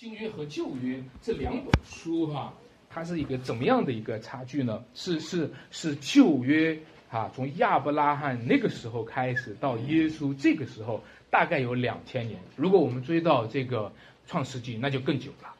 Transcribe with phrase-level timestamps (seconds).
[0.00, 2.54] 新约和旧约这两本书哈，
[2.88, 4.82] 它是一个怎么样的一个差距呢？
[4.94, 6.74] 是是是旧约
[7.10, 12.40] 啊，从亚伯拉罕那个时候开始到耶稣这个时候，大概有两千年。
[12.56, 13.92] 如果我们追到这个
[14.26, 15.54] 创世纪，那就更久了。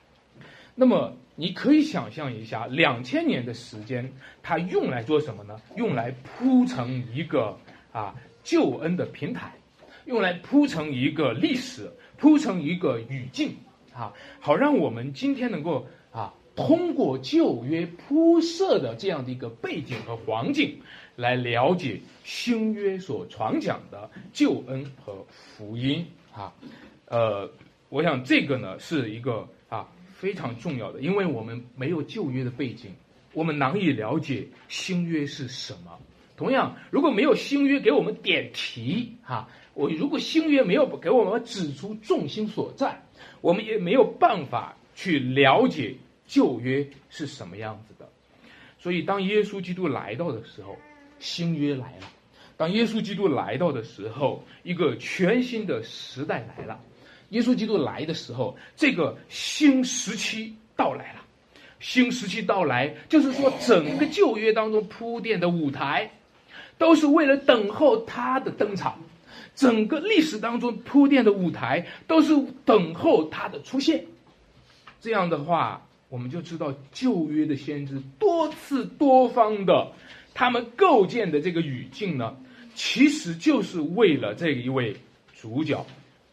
[0.74, 4.10] 那么你可以想象一下，两千年的时间，
[4.42, 5.60] 它用来做什么呢？
[5.76, 7.54] 用来铺成一个
[7.92, 9.52] 啊救恩的平台，
[10.06, 13.54] 用来铺成一个历史，铺成一个语境。
[14.00, 20.78] 啊，好让我们今天能够啊，通过旧约铺设的这样的一个背景和环境，
[21.16, 26.54] 来了解新约所传讲的救恩和福音啊。
[27.04, 27.50] 呃，
[27.90, 32.92] 我想这个呢是一个啊非常重要的，因为我们没有旧约的背景，
[33.34, 35.98] 我们难以了解新约是什么。
[36.38, 43.02] 同样，如果没有新约给我们点题哈，我如果新约没有给我们指出重心所在。
[43.40, 45.94] 我们也没有办法去了解
[46.26, 48.08] 旧约是什么样子的，
[48.78, 50.76] 所以当耶稣基督来到的时候，
[51.18, 52.06] 新约来了；
[52.56, 56.80] 当耶稣基督来到的时候，一个全新的时代来了。
[57.30, 61.20] 耶稣基督来的时候，这个新时期到来了。
[61.78, 66.10] 新时期到来，就是说整个旧约当中铺垫的舞台，
[66.76, 68.98] 都是为了等候他的登场。
[69.54, 72.34] 整个历史当中铺垫的舞台都是
[72.64, 74.04] 等候他的出现，
[75.00, 79.92] 这样的话，我们就知道旧约的先知多次多方的，
[80.32, 82.36] 他们构建的这个语境呢，
[82.74, 84.96] 其实就是为了这一位
[85.34, 85.84] 主角。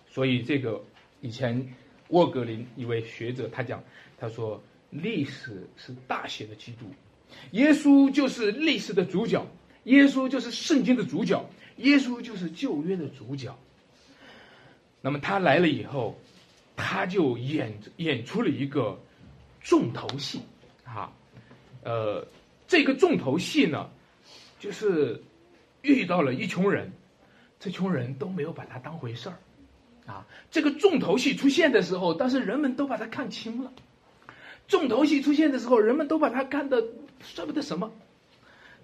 [0.09, 0.81] 所以，这个
[1.21, 1.73] 以前
[2.07, 3.83] 沃格林一位学者他讲，
[4.17, 6.85] 他说历史是大写的基督，
[7.51, 9.45] 耶稣就是历史的主角，
[9.83, 11.43] 耶稣就是圣经的主角。
[11.77, 13.57] 耶稣就是旧约的主角。
[14.99, 16.19] 那么他来了以后，
[16.75, 18.99] 他就演演出了一个
[19.61, 20.41] 重头戏，
[20.83, 21.13] 啊，
[21.83, 22.27] 呃，
[22.67, 23.89] 这个重头戏呢，
[24.59, 25.21] 就是
[25.83, 26.91] 遇到了一群人，
[27.59, 29.37] 这群人都没有把他当回事儿，
[30.11, 33.71] 啊，这个重头戏出现的时候，但是人们都把他看清了。
[34.67, 36.83] 重头戏出现的时候，人们都把他看的
[37.21, 37.89] 算不得什么。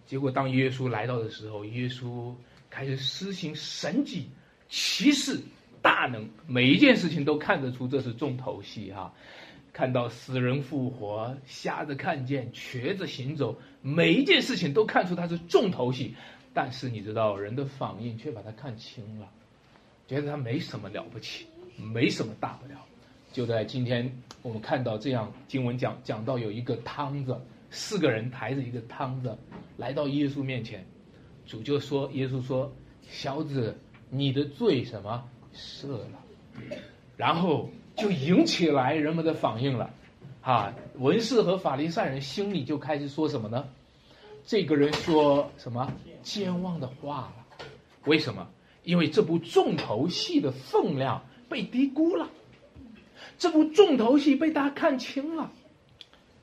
[0.06, 2.34] 结果当耶稣来到的时候，耶稣。
[2.74, 4.28] 开始施行神迹、
[4.68, 5.40] 奇事、
[5.80, 9.14] 大能，每一件事情都看得出这是重头戏哈。
[9.72, 16.16] 看到死人复活、瞎子看见、瘸子行走，每一件事情都看出它是重头戏。
[16.52, 19.30] 但是你知道，人的反应却把它看轻了，
[20.08, 21.46] 觉得他没什么了不起，
[21.78, 22.80] 没什么大不了。
[23.32, 24.12] 就在今天，
[24.42, 29.38] 我们看到这样经文讲讲到有一个汤子，四个人抬着一个汤子
[29.78, 30.84] 来到耶稣面前。
[31.46, 32.72] 主就说：“耶稣说，
[33.10, 33.78] 小子，
[34.10, 35.24] 你的罪什么
[35.54, 36.10] 赦了？
[37.18, 39.90] 然后就引起来人们的反应了，
[40.42, 43.68] 啊，文士和法利赛人心里就开始说什么呢？
[44.46, 47.66] 这个人说什么健忘的话了？
[48.06, 48.48] 为什么？
[48.84, 52.30] 因为这部重头戏的分量被低估了，
[53.38, 55.52] 这部重头戏被大家看清了。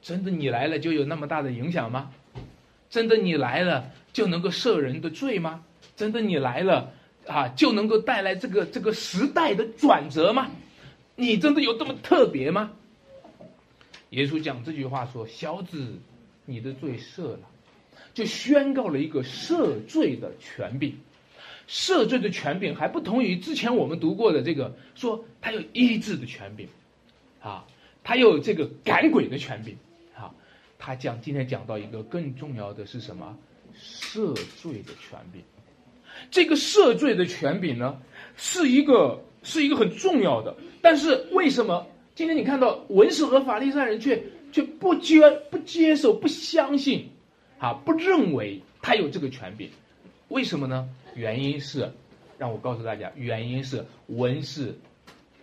[0.02, 2.10] 真的，你来了就有那么大的影响吗？
[2.88, 5.64] 真的，你来了？”就能够赦人的罪吗？
[5.96, 6.92] 真的你来了
[7.26, 10.50] 啊，就能够带来这个这个时代的转折吗？
[11.16, 12.72] 你真的有这么特别吗？
[14.10, 15.92] 耶稣讲这句话说：“小子，
[16.46, 17.40] 你的罪赦了。”
[18.12, 20.98] 就宣告了一个赦罪的权柄。
[21.68, 26.66] 赦罪的权柄还不同于之前我们读过的这个，说他有医治的权柄，
[27.40, 27.64] 啊，
[28.02, 29.76] 他有这个赶鬼的权柄，
[30.16, 30.34] 啊，
[30.78, 33.38] 他讲今天讲到一个更重要的是什么？
[33.78, 35.42] 赦罪的权柄，
[36.30, 38.00] 这个赦罪的权柄呢，
[38.36, 40.56] 是一个是一个很重要的。
[40.82, 44.22] 但是为什么今天你看到文士和法利赛人却
[44.52, 47.10] 却不接不接受不相信，
[47.58, 49.70] 啊，不认为他有这个权柄？
[50.28, 50.88] 为什么呢？
[51.14, 51.92] 原因是，
[52.38, 54.78] 让我告诉大家，原因是文士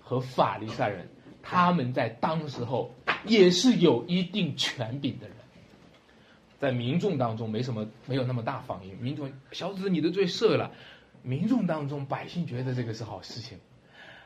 [0.01, 1.07] 和法利赛人
[1.43, 2.93] 他们在当时候
[3.25, 5.36] 也是有一定权柄的人。
[6.59, 8.97] 在民众当中没什么，没有那么大反应。
[8.97, 10.71] 民众小子，你的罪赦了。
[11.21, 13.59] 民众当中，百姓觉得这个是好事情。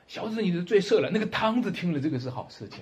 [0.07, 1.09] 小子，你的罪赦了。
[1.11, 2.79] 那个汤子听了这个是好事情，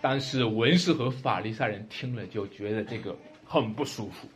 [0.00, 4.26] 但是文士和法利赛人听了就觉得这个很不舒服。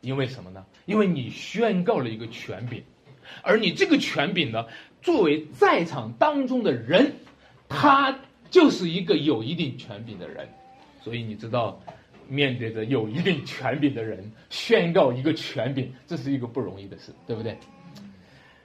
[0.00, 0.66] 因为什么呢？
[0.84, 2.82] 因为你宣告了一个权柄，
[3.42, 4.66] 而你这个权柄呢，
[5.00, 7.12] 作为在场当中的人，
[7.68, 8.18] 他
[8.50, 10.48] 就是一个有一定权柄的人，
[11.00, 11.80] 所以你知道。
[12.28, 17.56] 面对着有一定权柄的人 宣告一个权柄，这是一个不容易的事，对不对？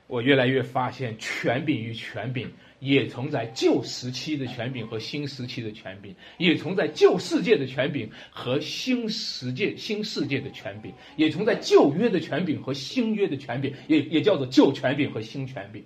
[0.08, 2.50] 我越来越发现，权柄与权柄
[2.80, 15.84] 也存在旧时期的权柄和新时期的权柄，也存在旧世界的权柄和新世界新世界的权柄，也存在旧约的权柄和新约的权柄，也也叫做旧权柄和新权柄。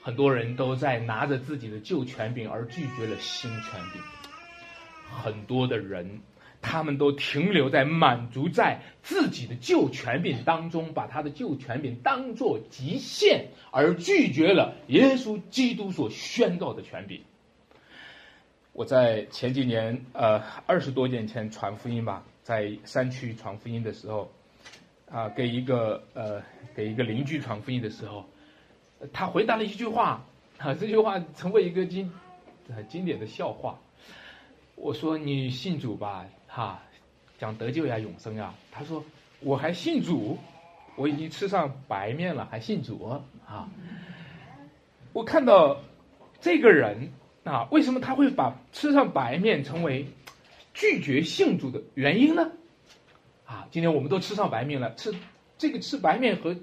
[0.00, 4.00] 很多人都在拿着自己的旧权柄而拒绝了新权柄，
[5.10, 6.20] 很多的人。
[6.62, 17.22] 他们都停留在满足在自己的旧权柄当中，把他的旧权柄当做极限，而拒绝了耶稣基督所宣告的权柄。
[18.72, 24.30] 我在前几年，呃，二十多年前传福音吧，在山区传福音的时候，
[25.10, 26.42] 啊，给一个呃，
[26.74, 28.24] 给一个邻居传福音的时候，
[29.12, 30.24] 他回答了一句话，
[30.58, 32.12] 啊， 这句话成为一个经
[32.68, 33.78] 很经典的笑话。
[34.76, 36.82] 我说：“你信主吧。”哈，
[37.38, 38.52] 讲得救呀，永生呀。
[38.72, 39.04] 他说
[39.38, 40.36] ：“我还信主，
[40.96, 43.04] 我已经吃上白面了，还信主
[43.46, 43.68] 啊。”
[45.14, 45.80] 我看到
[46.40, 47.12] 这个人
[47.44, 50.06] 啊，为什么他会把吃上白面成为
[50.74, 52.50] 拒绝信主的原因呢？
[53.46, 55.14] 啊，今天我们都吃上白面了，吃
[55.56, 56.56] 这个吃白面和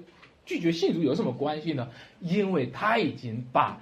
[0.44, 1.88] 拒绝信主有什么关系呢？
[2.20, 3.80] 因为他已经把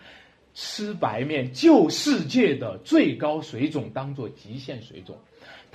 [0.55, 5.19] 吃白面救世界的最高水准当做极限水准。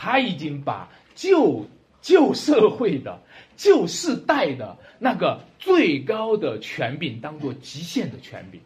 [0.04, 1.68] 他已经把旧
[2.02, 3.22] 旧社会的
[3.56, 8.60] 旧世代的那个最高的权柄当做极限的权柄。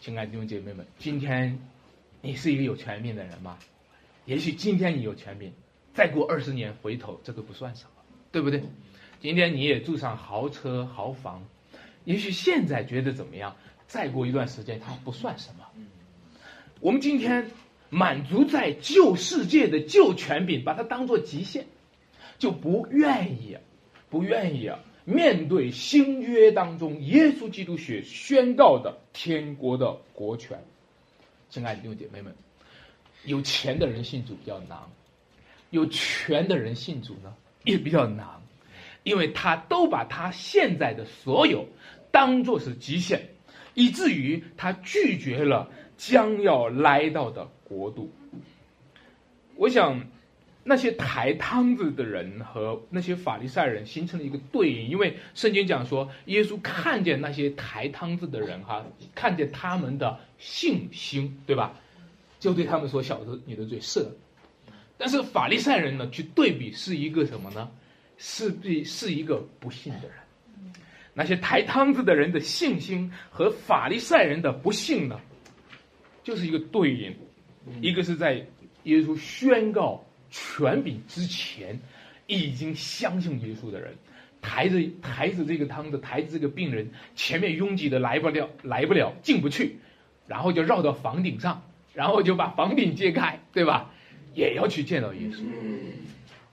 [0.00, 1.58] 亲爱的弟兄姐妹们，今天
[2.20, 3.58] 你是一个有权柄的人吗？
[4.26, 5.50] 也许今天你有权柄，
[5.94, 8.62] 再过二十年回头这个不算什么，对不对？
[9.18, 11.42] 今天你也住上豪车豪房，
[12.04, 13.56] 也许现在觉得怎么样？
[13.86, 15.64] 再过一段时间它不算什么。
[16.80, 17.50] 我们今天。
[17.94, 21.66] 满足在旧世界的旧权柄，把它当做极限，
[22.38, 23.58] 就不愿意，
[24.08, 24.78] 不愿意啊！
[25.04, 30.58] 面对新约当中耶稣基督学宣告的天国的国权，
[31.50, 32.34] 亲爱的弟兄姐妹们，
[33.26, 34.78] 有钱的人信主比较难，
[35.68, 37.34] 有权的人信主呢
[37.64, 38.26] 也比较难，
[39.02, 41.68] 因为他都把他现在的所有
[42.10, 43.28] 当做是极限，
[43.74, 45.68] 以至于他拒绝了
[45.98, 47.50] 将要来到的。
[47.72, 48.12] 国度，
[49.56, 50.06] 我想
[50.62, 58.84] 那些抬汤子的人和那些法利赛人形成了一个对应，因为圣经讲说，耶稣看见那些抬汤子的人，哈，
[59.14, 61.74] 看见他们的信心，对吧？
[62.38, 64.04] 就对他们说：“小子，你的罪赦。”
[64.98, 67.70] 但是法利赛人呢，去对比是一个什么呢？
[68.18, 70.16] 是必是一个不信的人。
[71.14, 75.20] 那些抬汤子的人的信心和法利赛人的不信呢，
[76.22, 77.14] 就是一个对应。
[77.80, 78.46] 一个是在
[78.84, 81.78] 耶稣宣告权柄之前，
[82.26, 83.94] 已经相信耶稣的人，
[84.40, 89.76] 抬着抬着这个汤子，抬着这个病人，前面拥挤的来不了，来不了，进不去，
[90.26, 91.62] 然后就绕到房顶上，
[91.94, 93.90] 然后就把房顶揭开，对吧？
[94.34, 95.44] 也要去见到耶稣。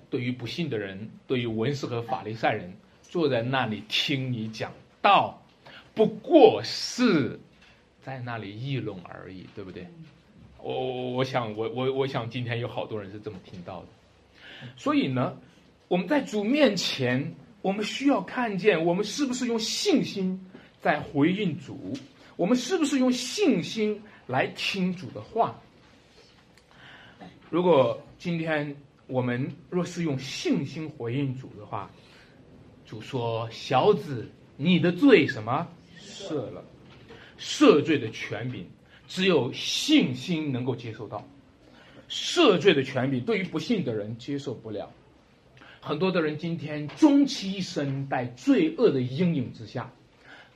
[0.09, 2.73] 对于不信的人，对于文士和法利赛人，
[3.03, 5.41] 坐在那里听你讲道，
[5.93, 7.39] 不过是
[8.01, 9.87] 在那里议论而已，对不对？
[10.61, 13.87] 我我我想我我我想今天有好多人是这么听到的，
[14.75, 15.37] 所以呢，
[15.87, 20.39] 我们在主面前，我们需要看见我们是不是用信心
[20.81, 21.93] 在回应主，
[22.35, 25.59] 我们是不是用信心来听主的话。
[27.49, 28.75] 如果今天
[29.07, 31.89] 我们若是用信心回应主的话，
[32.85, 35.67] 主说：“小子，你的罪什么
[35.99, 36.63] 赦了，
[37.39, 38.67] 赦罪的权柄。”
[39.09, 41.27] 只有信心能够接受到
[42.07, 44.89] 赦罪的权柄，对于不信的人接受不了。
[45.81, 49.91] 很多的人今天终其一生在罪恶的阴影之下，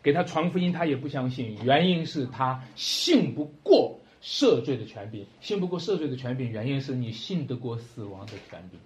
[0.03, 8.79] 给他传福音他也不相信，原因是他信不过赦罪的权柄，信不过赦罪的权柄，原因是你信得过死亡的权柄，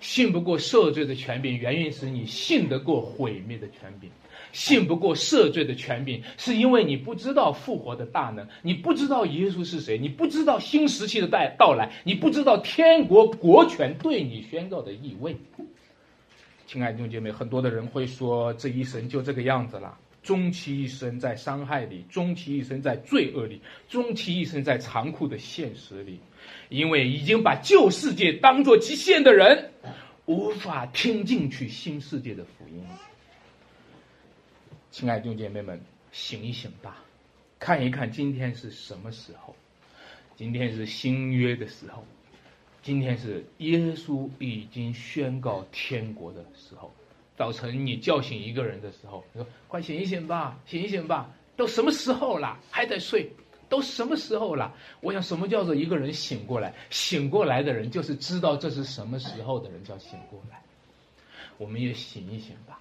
[0.00, 4.10] 信不过赦罪的权柄，原因是你信得过毁灭的权柄。
[4.52, 15.36] 信不过赦罪的权柄，是因为你不知道复活的大能，你不知道耶稣是谁，你不知道新时期的到到来，你不知道天国国权对你宣告的意味。
[16.66, 26.18] 亲爱的弟兄姐妹，很多的人会说，这一生就这个样子了，终其一生在伤害里，终其一生在罪恶里，终其一生在残酷的现实里，
[26.70, 29.70] 因为已经把旧世界当作极限的人，
[30.24, 32.82] 无法听进去新世界的福音。
[34.92, 35.80] 亲爱的弟兄姐妹们，
[36.12, 36.98] 醒一醒吧，
[37.58, 39.56] 看一看今天是什么时候？
[40.36, 42.04] 今天是新约的时候，
[42.82, 46.92] 今天是耶稣已经宣告天国的时候。
[47.38, 53.32] 早晨你叫醒一个人的时候，你说：“快醒一醒吧，醒一醒吧！”都什么时候了，还在睡？
[53.70, 54.76] 都什么时候了？
[55.00, 56.74] 我想，什么叫做一个人醒过来？
[56.90, 60.60] 醒过来的人，就是知道这是什么时候的人叫醒过来。
[61.56, 62.78] 我们也醒一醒吧。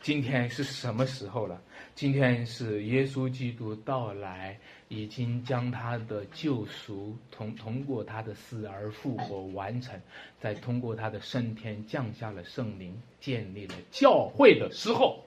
[0.00, 1.60] 今天是什么时候了？
[1.94, 10.00] 今天是耶稣基督到来，已经将他的救赎通通过他的死而复活完成，
[10.40, 15.20] 再通过他的升天降下了圣灵，建立了教会的时候。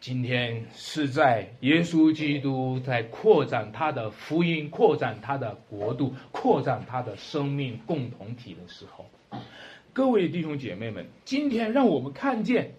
[0.00, 9.04] 今天是在耶稣基督在扩展他的福音、扩展他的国度、扩展他的生命共同体的时候。
[9.92, 12.72] 各位弟兄姐妹们，今天让我们看见，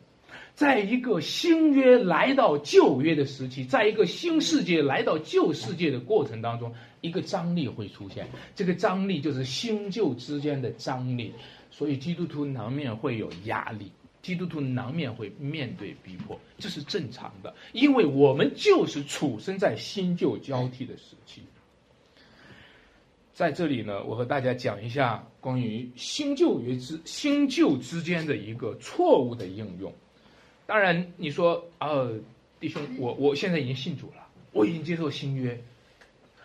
[0.54, 8.28] 在一个新约来到旧约的时期，在一个新世界来到旧世界的过程当中，一个张力会出现。
[8.56, 11.34] 这个张力就是新旧之间的张力，
[11.72, 13.92] 所以基督徒难免会有压力。
[14.22, 21.42] 基督徒难免会面对逼迫，这是正常的，因为我们就是处身在新旧交替的时期。
[23.34, 29.92] 在这里呢，我和大家讲一下关于新旧约之新旧之间的一个错误的应用。
[30.72, 32.08] 当然，你说啊，
[32.62, 35.62] 弟兄，我我现在已经信主了，我已经接受新约，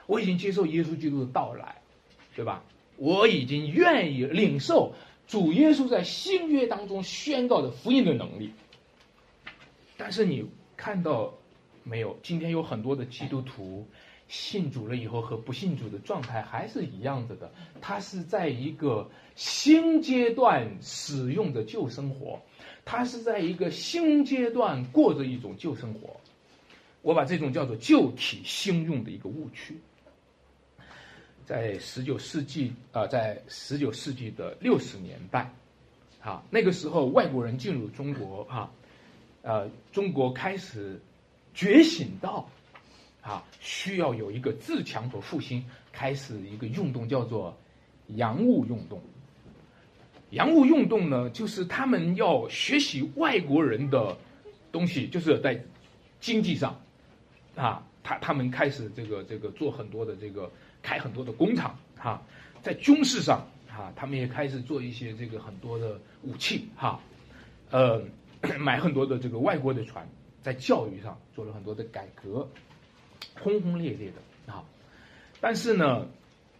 [0.06, 1.76] 我已经接受耶稣基督的到来，
[2.34, 2.64] 对吧？
[2.96, 4.94] 我已经愿意领受。
[5.28, 8.50] 主耶稣在新约当中宣告的福音的能力，
[9.96, 10.44] 但是你
[10.76, 11.34] 看到
[11.84, 12.18] 没有？
[12.24, 13.86] 今天有很多的基督徒
[14.26, 22.40] 信主了以后和不信主的状态还是一样子的，他是在一个新阶段使用的旧生活，
[22.86, 26.20] 他是在一个新阶段过着一种旧生活，
[27.02, 29.76] 我把这种叫做旧体新用的一个误区。
[31.44, 35.52] 在十九世纪啊，在十九世纪的六十年代，
[36.22, 38.70] 啊，那个时候外国人进入中国啊，
[39.42, 41.00] 呃，中国开始
[41.54, 42.48] 觉醒到
[43.20, 47.56] 啊，需要有一个自强和复兴，开始一个运动叫做
[48.14, 49.02] 洋务运动。
[50.30, 54.16] 洋务运动呢，就是他们要学习外国人的
[54.72, 55.62] 东西，就是在
[56.20, 56.80] 经济上
[57.54, 60.50] 啊，他他们开始这个这个做很多的这个。
[60.82, 62.22] 开很多的工厂，哈，
[62.62, 67.00] 在军事上，哈，他们也开始做一些这个很多的武器，哈，
[67.72, 68.00] 呃，
[68.60, 70.08] 买很多的这个外国的船，
[70.44, 72.48] 在教育上做了很多的改革，
[73.40, 74.62] 轰轰烈烈的，啊，
[75.40, 76.06] 但是呢，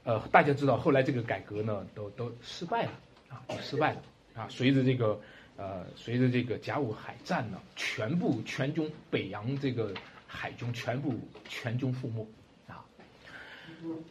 [0.02, 2.92] 呃，大家知道后来这个改革呢，都都失败了，
[3.28, 4.02] 啊，就失败了，
[4.34, 5.20] 啊，随着这个，
[5.56, 9.94] 呃，随着这个甲午海战呢，全部全军北洋这个
[10.26, 11.14] 海军全部
[11.48, 12.26] 全军覆没
[12.66, 12.84] 啊。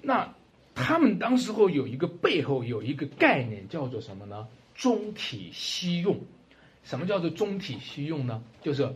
[0.01, 0.33] 那
[0.73, 4.47] 他们当时候有一个背后有一个概念叫做什么呢？
[4.73, 6.19] 中体西用。
[6.83, 8.43] 什么叫做中体西用呢？
[8.61, 8.93] 就是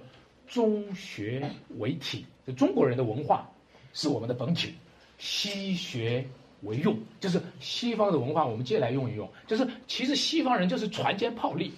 [0.47, 3.49] 中学为体，就中国人的文化
[3.93, 4.75] 是我们的本体，
[5.17, 6.27] 西学
[6.63, 9.29] 为用，就是西方的文化我们借来用一用。
[9.47, 11.71] 就是其实西方人就是船坚炮利，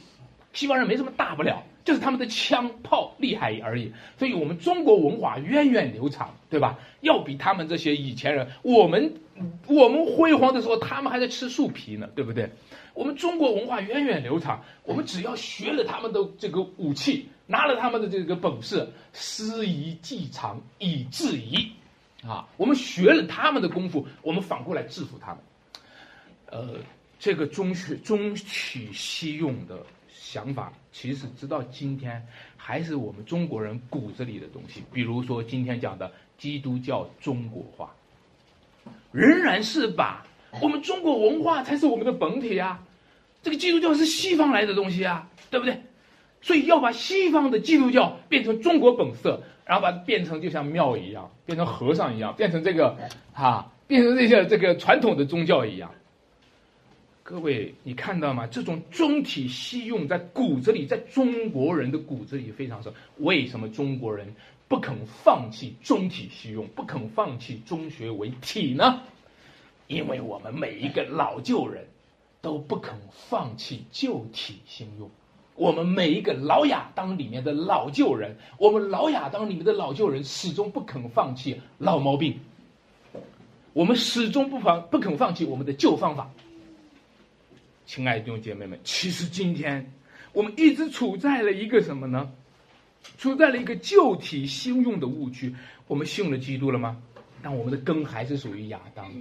[0.54, 1.64] 西方人没什么大不了。
[1.84, 6.78] 就是他们的枪炮厉害而已，所以我们中国文化源远流长，对吧？
[7.02, 9.16] 要比他们这些以前人，我们
[9.66, 12.52] 我们辉煌的时候，他们还在吃树皮呢，对不对？
[12.94, 21.72] 我们中国文化源远流长，我们只要学了他们的这个武器，拿了他们的这个本事，师夷技长以制夷，
[22.26, 25.44] 啊，我们学了他们的功夫，我们反过来制服他们。
[26.48, 26.80] 呃，
[27.20, 29.86] 这个中学中取西用的。
[30.14, 32.26] 想法其实直到今天
[32.56, 34.82] 还是我们中国人骨子里的东西。
[34.94, 37.94] 比如说今天讲的基督教中国化，
[39.12, 40.26] 仍然是把
[40.62, 42.82] 我们中国文化才是我们的本体啊。
[43.44, 45.82] 这个基督教是西方来的东西啊，对不对？
[46.42, 52.98] 所以要把西方的基督教变成中国本色，然后把它变成就像庙一样，变成和尚一样，变成这个
[53.34, 55.92] 啊，变成这些这个传统的宗教一样。
[57.24, 58.48] 各位，你看到吗？
[58.48, 62.92] 这种中体西用在骨子里，在中国人的骨子里非常深。
[63.20, 64.34] 为什么中国人
[64.68, 69.02] 不肯放弃中体西用，不肯放弃中学为体呢？
[69.88, 71.86] 因为我们每一个老旧人
[72.42, 72.96] 都不肯
[73.30, 75.10] 放弃旧体新用。
[75.62, 82.40] 我们每一个老亚当里面的老旧人，我们老亚当里面的老旧人始终不肯放弃老毛病。
[83.72, 86.32] 我们始终不放不肯放弃我们的旧方法。
[87.86, 89.94] 亲爱的弟兄姐妹们，其实今天
[90.34, 92.32] 我们一直处在了一个什么呢？
[93.20, 95.56] 处在了一个旧体新用的误区。
[95.86, 97.00] 我们信了基督了吗？
[97.44, 99.14] 但我们的根还是属于亚当，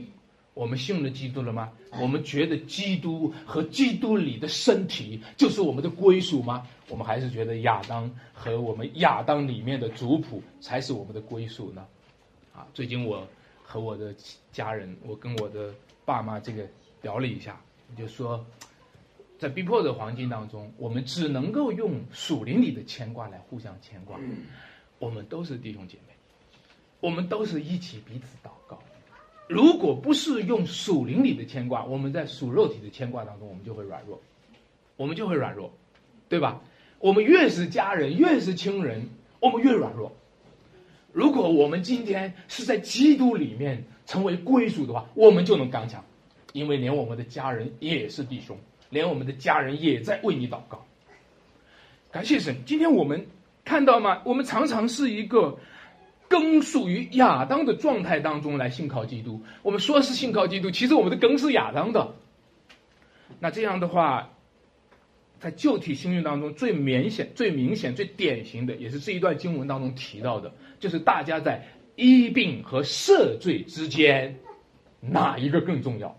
[0.52, 1.72] 我们信了基督了吗？
[2.00, 6.66] 我们觉得基督和基督里的身体就是我们的归属吗？
[6.88, 11.86] 我们还是觉得亚当和我们亚当里面的族谱才是我们的归属呢？
[12.52, 13.26] 啊，最近我
[13.62, 14.14] 和我的
[14.52, 15.72] 家人，我跟我的
[16.04, 16.68] 爸妈这个
[17.00, 17.58] 聊了一下，
[17.96, 18.44] 就说，
[19.38, 24.18] 在逼迫的环境当中，我们只能够用属灵里的牵挂来互相牵挂。
[24.98, 26.14] 我们都是弟兄姐妹，
[26.98, 28.82] 我们都是一起彼此祷告。
[29.50, 34.22] 如果不是用属灵里的牵挂，我们在属肉体的牵挂当中，我们就会软弱，
[34.96, 35.72] 我们就会软弱，
[36.28, 36.62] 对吧？
[37.00, 39.08] 我们越是家人，越是亲人，
[39.40, 40.12] 我们越软弱。
[41.12, 46.04] 如果我们今天是在基督里面成为归属的话，我们就能刚强，
[46.52, 48.56] 因为连我们的家人也是弟兄，
[48.88, 50.86] 连我们的家人也在为你祷告。
[52.12, 53.26] 感谢神，今天我们
[53.64, 54.22] 看到吗？
[54.24, 55.58] 我们常常是一个。
[56.30, 62.14] 根属于亚当的状态当中来信靠基督，我们说是信靠基督，其实我们的根是亚当的。
[63.40, 64.30] 那这样的话，
[65.40, 74.38] 在旧体新约当中最明显、最明显、最典型的，也是这一段经文当中提到的，就是大家在医病和赦罪之间，
[75.00, 76.16] 哪一个更重要？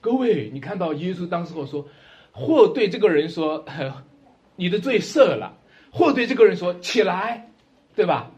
[0.00, 1.86] 各位，你看到耶稣当时候说，
[2.32, 3.66] 或对这个人说，
[4.56, 5.58] 你的罪赦了，
[5.90, 7.50] 或对这个人说起来，
[7.94, 8.30] 对吧？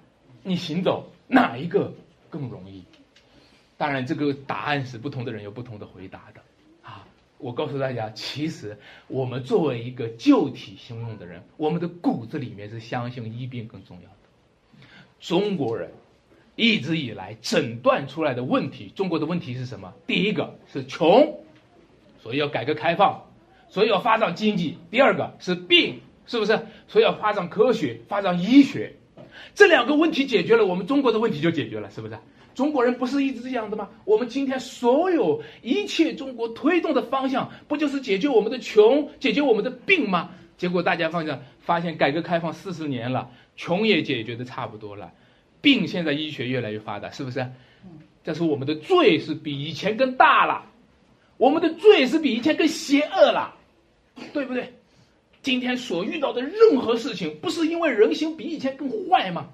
[0.48, 1.92] 你行走哪一个
[2.30, 2.82] 更容易？
[3.76, 6.40] 当然，这个答案是不同的人有不同的回答的。
[6.82, 7.06] 啊，
[7.38, 8.76] 我告诉大家，其实
[9.06, 14.88] 我们作为一个旧体信用的人，我们的骨子里面是相信医病更重要的。
[15.20, 15.90] 中国人
[16.56, 19.92] 一直以来诊断出来的问题，中国的问题是什么？
[20.06, 21.38] 第一个是穷，
[22.20, 23.22] 所以要改革开放，
[23.68, 26.66] 所以要发展经济；第二个是病，是不是？
[26.88, 28.96] 所以要发展科学，发展医学。
[29.54, 32.18] 这两个问题解决了，我们中国的问题就解决了，是不是？
[32.54, 33.88] 中国人不是一直这样的吗？
[34.04, 40.30] 我们今天所有一切中国推动的方向，不就是解决我们的穷，解决我们的病吗？
[40.56, 45.12] 结果大家发现，发现改革开放四十年了，穷也解决的差不多了，
[45.60, 47.46] 病现在医学越来越发达，是不是？
[48.24, 50.64] 但是我们的罪是比以前更大了，
[51.36, 53.54] 我们的罪是比以前更邪恶了，
[54.32, 54.74] 对不对？
[55.42, 59.48] 今天所遇到的任何事情，不是因为人心比以前更坏吗？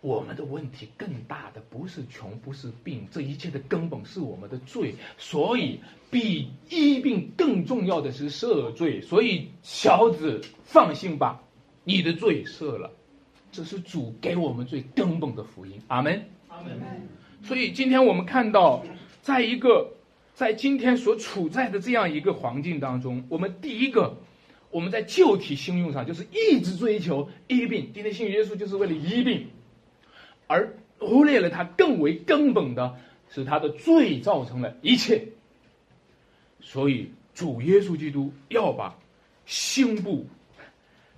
[0.00, 4.94] 我们的问题更大的不是穷，不是病，这一切的根本是我们的罪。
[5.16, 9.00] 所以，比医病更重要的是赦罪。
[9.00, 11.40] 所以，小子放心吧，
[11.84, 12.90] 你的罪赦了，
[13.52, 15.80] 这是主给我们最根本的福音。
[15.86, 16.24] 阿门。
[16.48, 16.80] 阿门。
[17.44, 18.84] 所以，今天我们看到，
[19.22, 19.88] 在一个。
[20.34, 24.16] 在今天所处在的这样一个环境当中，我们第一个，
[24.70, 27.90] 我们在旧体信用上就是一直追求医病。
[27.92, 29.48] 今天信耶稣就是为了医病，
[30.46, 32.96] 而忽略了他更为根本的
[33.28, 35.28] 是他的罪造成了一切。
[36.62, 38.98] 所以主耶稣基督要把
[39.44, 40.26] 新布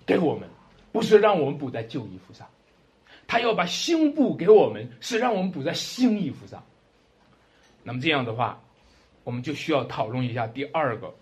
[0.05, 0.49] 给我们，
[0.91, 2.49] 不是让我们补在旧衣服上，
[3.29, 6.65] 他要把新布给我们，是让我们补在新衣服上。
[7.85, 8.61] 那么这样的话。
[9.25, 11.13] 我们就需要讨论一下第二个，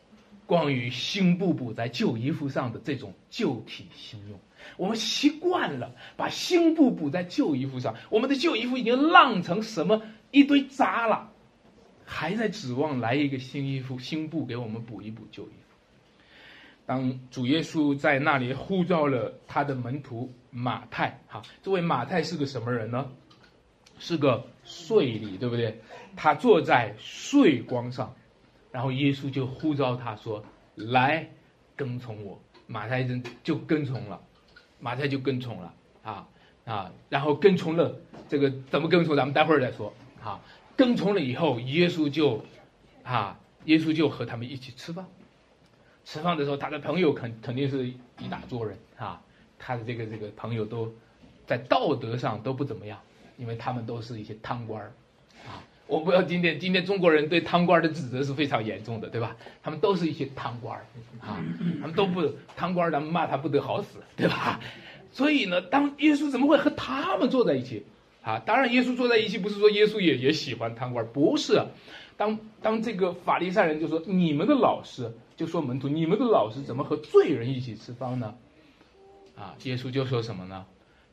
[0.45, 4.39] 关于新布补在旧衣服上的这种旧体新用。
[4.77, 11.31] 我们习惯了把新布补在旧衣服上，我们的旧衣服已经烂成什么一堆渣了，
[12.05, 15.53] 还在指望来一个新衣服、新布给我们补一补旧衣服。
[16.87, 23.11] 当主耶稣在那里呼召了他的门徒马太，哈，这位马太是个什么人呢？
[24.03, 25.81] 是个税吏，对不对？
[26.17, 28.13] 他坐在税光上，
[28.73, 31.31] 然后耶稣就呼召他说：“来，
[31.77, 34.21] 跟从我。”马太就就跟从了，
[34.81, 36.27] 马太就跟从了啊
[36.65, 37.95] 啊，然后跟从了
[38.29, 39.15] 这个怎么跟从？
[39.15, 40.41] 咱们待会儿再说啊。
[40.77, 42.45] 跟从了以后，耶稣就
[43.05, 45.07] 啊，耶稣就和他们一起吃饭。
[46.05, 49.23] 吃饭的时候，他的朋友肯肯定是一大桌人啊，
[49.59, 50.93] 他的这个这个朋友都
[51.47, 52.99] 在道德上都不怎么样，
[53.43, 54.93] 因为他们都是一些贪官儿
[55.45, 55.59] 啊。
[55.89, 59.37] 我不要今天，今天中国人对贪官的指责是非常严重的，对吧？
[59.63, 60.87] 他们都是一些贪官儿
[61.21, 61.43] 啊，
[61.81, 62.23] 他们都不
[62.57, 64.61] 贪官，咱们骂他不得好死，对吧？
[65.11, 67.85] 所以呢，当耶稣怎么会和他们坐在一起
[68.23, 68.39] 啊？
[68.39, 71.61] 当然，耶稣坐在一起不是说耶稣也也喜欢贪官，不是。
[72.17, 78.35] 当当这个法利赛人就说你们的老师就说门徒，你们的老师怎么和罪人一起吃饭呢？
[79.37, 80.65] 啊，耶稣就说什么呢？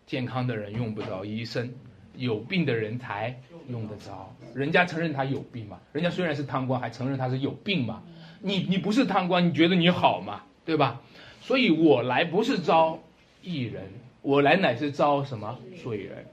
[0.06, 1.74] 健康的人用不着医生。
[2.16, 5.80] 有病的人才用得着，人家承认他有病嘛？
[5.94, 8.02] 人家虽然是贪官，还承认他是有病嘛？
[8.42, 10.44] 你你不是贪官，你觉得你好吗？
[10.66, 11.02] 对吧？
[11.42, 13.00] 所以我来不是招
[13.42, 13.84] 义人，
[14.22, 16.26] 我来乃是招什么罪人？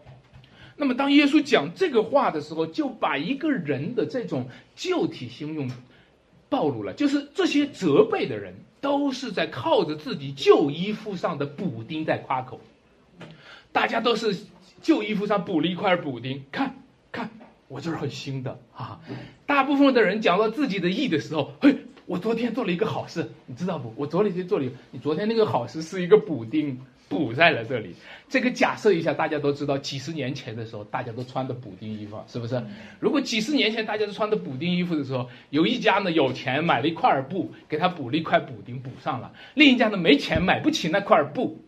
[0.77, 5.71] 那么当耶稣讲这个话的时候，就把一个人的这种旧体心用
[6.51, 12.61] 暴露了，就是这些责备的人都是在靠着自己旧衣服上的补丁在夸口，
[13.73, 14.37] 大家都是
[14.87, 16.77] 旧衣服上补了一块补丁，看
[17.11, 17.29] 看
[17.66, 19.01] 我这是很新的啊。
[19.44, 23.92] 大部分的人讲到自己的义的时候，嘿，我昨天做了一个好事，你知道不？
[23.96, 26.81] 我昨天做了，你昨天那个好事是一个补丁。
[27.09, 27.94] 补在了这里，
[28.29, 32.61] 这个假设一下，大家都知道，几十年前的时候，大家都穿的补丁衣服，是不是？
[32.99, 41.62] 如果几十年前大家都穿的补丁衣服的时候，有一家呢有钱买了一块布，给他补了一块补丁补上了；另一家呢没钱买不起那块布，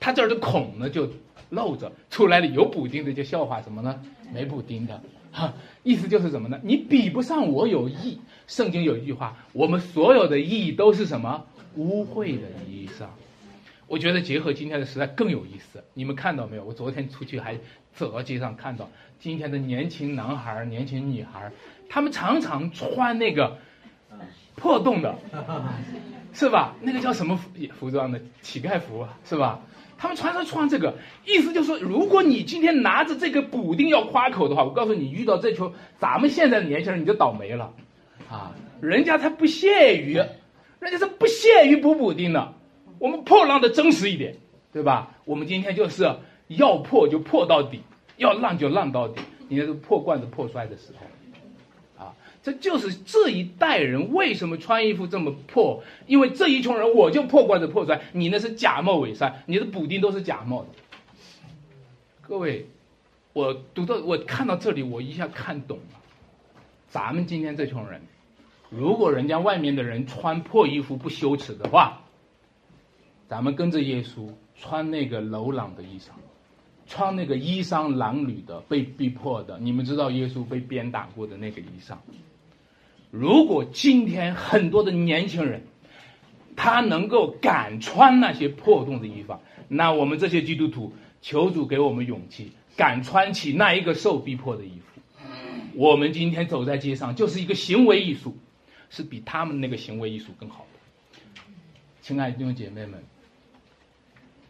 [0.00, 1.08] 他这儿的孔呢就
[1.48, 4.00] 露着，出来了有补丁的就笑话什么呢？
[4.32, 6.60] 没补丁的，哈，意思就是什么呢？
[6.62, 8.20] 你比不上我有义。
[8.46, 11.46] 圣经有一句话，我们所有的义都是什么？
[11.76, 13.06] 污秽的衣裳。
[13.86, 15.82] 我觉得结合今天的时代更有意思。
[15.94, 16.64] 你们看到没有？
[16.64, 17.58] 我昨天出去还
[17.94, 21.50] 走到街上看到今天的年轻男孩、年轻女孩，
[21.88, 23.58] 他们常常穿那个
[24.56, 25.16] 破洞的，
[26.32, 26.76] 是吧？
[26.82, 28.20] 那个叫什么服服装的？
[28.42, 29.60] 乞丐服是吧？
[30.00, 30.94] 他们穿着穿这个，
[31.26, 37.70] 意思就是，如果你今天拿着这个补丁要夸口的话，我告诉你，遇到这群咱们现在的年轻人，你就倒霉了
[38.30, 38.52] 啊！
[38.80, 42.54] 人家他不屑于，人家是不屑于补补丁的。
[42.98, 44.36] 我们破浪的真实一点，
[44.72, 45.18] 对吧？
[45.26, 46.10] 我们今天就是
[46.48, 47.82] 要破就破到底，
[48.16, 49.20] 要浪就浪到底。
[49.48, 51.06] 你那是破罐子破摔的时候，
[52.42, 55.82] 这就是这一代人为什么穿衣服这么破？
[56.06, 60.68] 因为这一群人我就破罐子破摔，你那是假冒伪善，你的补丁都是假冒的。
[62.22, 62.66] 各位，
[63.32, 66.00] 我读到我看到这里，我一下看懂了。
[66.88, 68.00] 咱们今天这群人，
[68.70, 72.00] 如果人家外面的人穿破衣服不羞耻的话，
[73.28, 76.10] 咱们跟着耶稣穿那个柔朗的衣裳，
[76.90, 79.56] 穿那个衣裳褴褛的、被逼迫的。
[79.60, 81.94] 你们知道耶稣被鞭打过的那个衣裳。
[83.12, 85.62] 如果今天很多的年轻人，
[86.56, 95.00] 他能够敢穿那些破洞的衣服，那我们这些基督徒，求主给我们勇气，敢穿起那一个受逼迫的衣服。
[95.76, 98.36] 我们今天走在街上，就是一个行为艺术，
[98.90, 101.20] 是比他们那个行为艺术更好的。
[102.02, 103.00] 亲爱的弟兄姐妹们。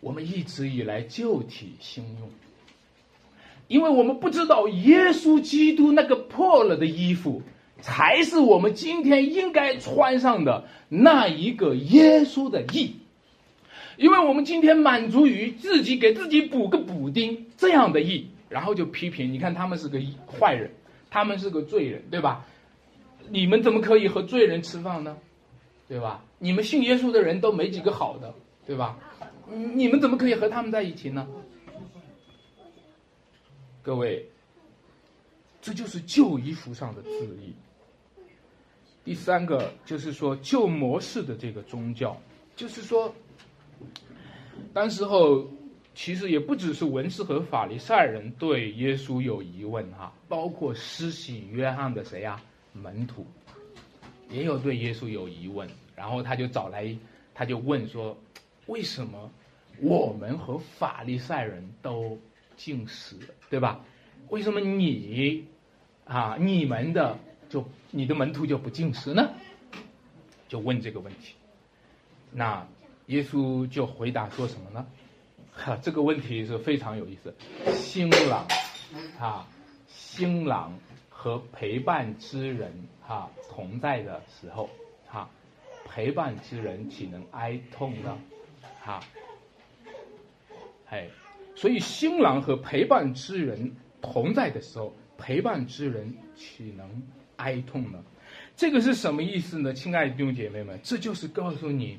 [0.00, 2.28] 我们一直以来旧体新用，
[3.68, 7.42] 因为我们不知道耶稣基督那个破了的衣服，
[7.80, 12.96] 才是我们今天应该穿上的那一个耶稣的义。
[13.96, 20.70] 因为我们今天满足于自己给自己补个补丁这样的义，然后就批评，你看他们是个坏人，
[21.10, 22.46] 他们是个罪人，对吧？
[23.28, 25.14] 你们怎么可以和罪人吃饭呢？
[25.86, 26.24] 对吧？
[26.38, 28.32] 你们信耶稣的人都没几个好的，
[28.66, 28.96] 对吧？
[29.50, 31.26] 你们怎么可以和他们在一起呢？
[33.82, 34.24] 各位，
[35.60, 37.10] 这就是旧衣服上的字
[37.40, 37.52] 义。
[39.04, 42.16] 第三个就是说旧模式的这个宗教，
[42.54, 43.12] 就是说，
[44.72, 45.48] 当时候
[45.94, 52.40] 其实也不只是文士和法利赛人对耶稣有疑问哈，包括施洗约翰的谁呀
[52.72, 53.26] 门徒，
[54.28, 56.94] 也有对耶稣有疑问，然后他就找来，
[57.34, 58.16] 他就问说，
[58.66, 59.30] 为什么？
[59.82, 62.18] 我们和法利赛人都
[62.56, 63.16] 进食，
[63.48, 63.80] 对吧？
[64.28, 65.46] 为什么你
[66.04, 69.32] 啊，你们的就你的门徒就不进食呢？
[70.48, 71.34] 就问这个问题。
[72.32, 72.66] 那
[73.06, 74.86] 耶稣就回答说什么呢？
[75.52, 77.34] 哈， 这个问题是非常有意思。
[77.72, 78.46] 新郎
[79.18, 79.48] 啊，
[79.88, 84.68] 新郎和陪伴之人哈同在的时候，
[85.08, 85.28] 哈，
[85.86, 88.18] 陪伴之人岂能哀痛呢？
[88.82, 89.00] 哈。
[90.90, 91.06] 哎，
[91.54, 93.72] 所以新郎和陪伴之人
[94.02, 97.02] 同在的时候，陪伴之人岂能
[97.36, 98.02] 哀痛呢？
[98.56, 99.72] 这个是什么意思呢？
[99.72, 101.98] 亲爱的弟兄姐妹们，这就是告诉你，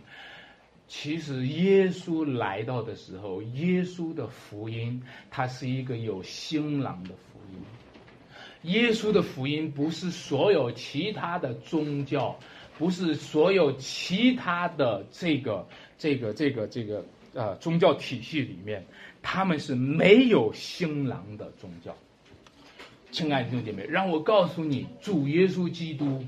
[0.87, 8.73] 其实耶稣来到的时候，耶稣的福音，它是一个有新郎的福音。
[8.73, 12.37] 耶稣的福音不是所有其他的宗教，
[12.77, 15.65] 不是所有其他的这个
[15.97, 17.05] 这个这个这个。
[17.33, 18.85] 呃，宗教体系里面，
[19.21, 21.95] 他们是没有新郎的宗教。
[23.11, 26.25] 亲爱的弟兄姐妹，让我告诉你，主耶稣基督，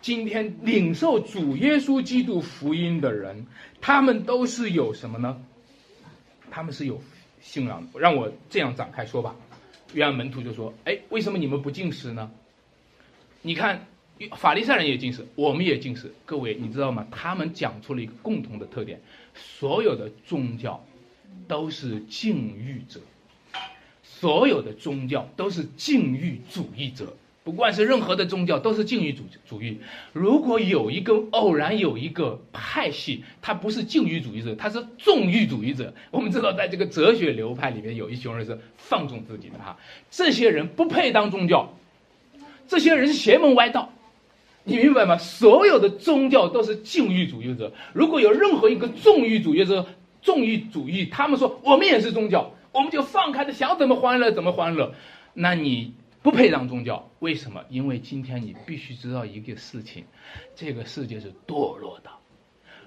[0.00, 3.46] 今天领受主耶稣基督福音的人，
[3.80, 5.40] 他们都是有什么呢？
[6.50, 7.00] 他们是有
[7.40, 7.88] 新郎。
[7.94, 9.36] 让我这样展开说吧。
[9.94, 12.30] 约翰门徒就说：“哎，为什么你们不进食呢？
[13.42, 13.86] 你看，
[14.36, 16.12] 法利赛人也近视，我们也近视。
[16.26, 17.06] 各位，你知道吗？
[17.10, 19.00] 他们讲出了一个共同的特点。”
[19.32, 20.84] 所有的宗教
[21.46, 23.00] 都是禁欲者，
[24.02, 29.78] 所有的宗教都是禁欲主义者，不管是任何的宗教都是禁欲主主义。
[30.12, 35.94] 如果有一个偶然有一个派系，他不是禁欲主义者，他是纵欲主义者。
[36.10, 39.78] 我们知道，在这个哲学流派里面，有一群人是放纵自己的哈，
[40.10, 41.72] 这些人不配当宗教，
[42.66, 43.92] 这些人邪门歪道。
[44.64, 45.16] 你明白吗？
[45.16, 47.72] 所有的宗教都是禁欲主义者。
[47.92, 49.86] 如果有任何一个纵欲主义者、
[50.20, 54.94] 纵欲主义，他们说我们也是宗教，我们就放开的想怎么欢乐怎么欢乐，
[55.32, 57.10] 那你不配当宗教。
[57.20, 57.64] 为什么？
[57.70, 60.04] 因为今天你必须知道一个事情：
[60.54, 62.10] 这个世界是堕落的，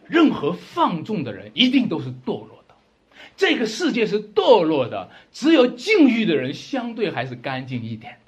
[0.08, 2.76] 任何放纵的人一定都是堕落的。
[3.36, 8.20] 这个世界是堕落的，只有禁欲的人相对还是干净一点。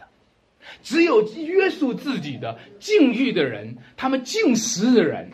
[0.84, 5.30] 只有约束自己的禁欲的人，他们禁食的人，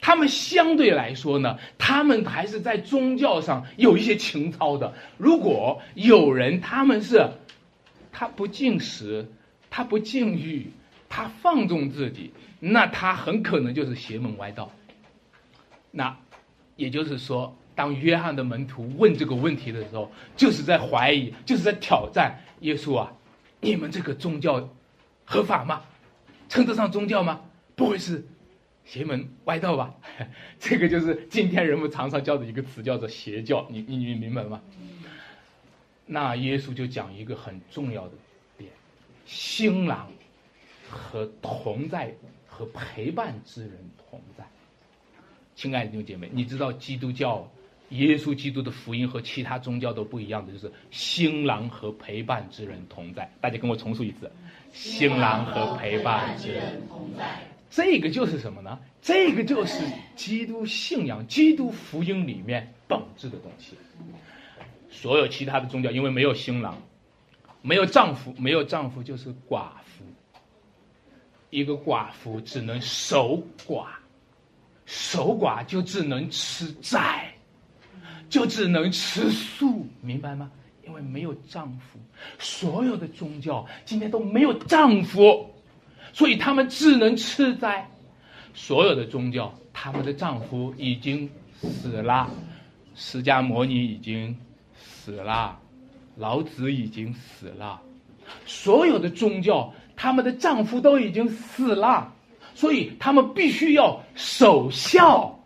[0.00, 4.92] 他们相对来说呢，他们还是在宗教上有一些情操的。
[5.16, 7.28] 如果有人他们是，
[8.10, 9.26] 他不禁食，
[9.70, 10.70] 他不禁欲，
[11.08, 14.70] 他放纵自己，那他很可能就是邪门歪道。
[15.90, 16.16] 那
[16.76, 23.12] 也就是说，当约翰的门徒问这个问题的时候，就是在怀疑，就是在挑战耶稣啊。
[23.62, 24.68] 你们这个宗教
[25.24, 25.82] 合法吗？
[26.48, 27.40] 称得上宗教吗？
[27.74, 28.22] 不会是
[28.84, 29.94] 邪门歪道吧？
[30.60, 33.66] 这个就是今天人们常常叫的一个词，叫做邪教。
[33.70, 34.60] 你你你明白吗？
[36.04, 38.12] 那耶稣就讲一个很重要的
[38.58, 38.70] 点：
[39.24, 40.10] 新郎
[40.90, 42.12] 和同在
[42.46, 44.44] 和陪伴之人同在。
[45.54, 47.48] 亲爱的弟兄姐妹，你知道基督教？
[47.92, 53.30] 耶稣基督的福音和其他宗教都不一样的，就是新郎和陪伴之人同在。
[53.40, 54.30] 大家跟我重述一次：
[54.72, 57.24] 新郎和陪伴之人同在。
[57.70, 58.78] 这个就是什么呢？
[59.00, 59.82] 这个就是
[60.14, 63.76] 基督信仰、基督福音里面本质的东西。
[64.90, 66.76] 所有其他的宗教，因为没有新郎，
[67.62, 70.04] 没有丈夫，没有丈夫就是寡妇。
[71.48, 73.86] 一个寡妇只能守寡，
[74.84, 77.31] 守寡就只能吃斋。
[78.32, 80.50] 就只能吃素，明白吗？
[80.86, 81.98] 因为没有丈夫，
[82.38, 85.50] 所有的宗教今天都没有丈夫，
[86.14, 87.86] 所以他们只能吃斋。
[88.54, 91.28] 所有的宗教，他们的丈夫已经
[91.60, 92.30] 死了，
[92.94, 94.34] 释迦牟尼已经
[94.74, 95.58] 死了，
[96.16, 97.78] 老子已经死了，
[98.46, 102.10] 所有的宗教，他们的丈夫都已经死了，
[102.54, 105.38] 所以他们必须要守孝，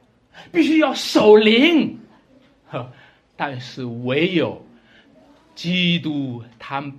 [0.52, 1.98] 必须要守灵。
[3.36, 4.64] 但是唯有
[5.54, 6.92] 基督，他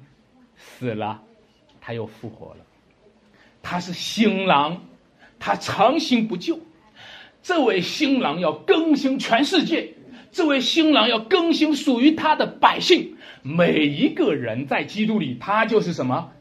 [0.56, 1.22] 死了，
[1.82, 2.66] 他又复活了。
[3.62, 4.82] 他是新郎，
[5.40, 6.60] 他长新不旧。
[7.42, 9.94] 这位新郎要更新全世界，
[10.32, 13.16] 这位新郎要更新属于他的百姓。
[13.42, 16.32] 每一个人在基督里，他就是什么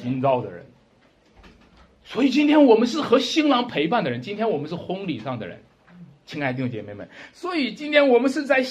[0.00, 0.66] 新造的人。
[2.04, 5.62] 所以今天我们是和新郎陪伴的人，今天我们是婚礼上的人。
[6.24, 8.64] 亲爱的弟兄姐妹们，所以今天我们是在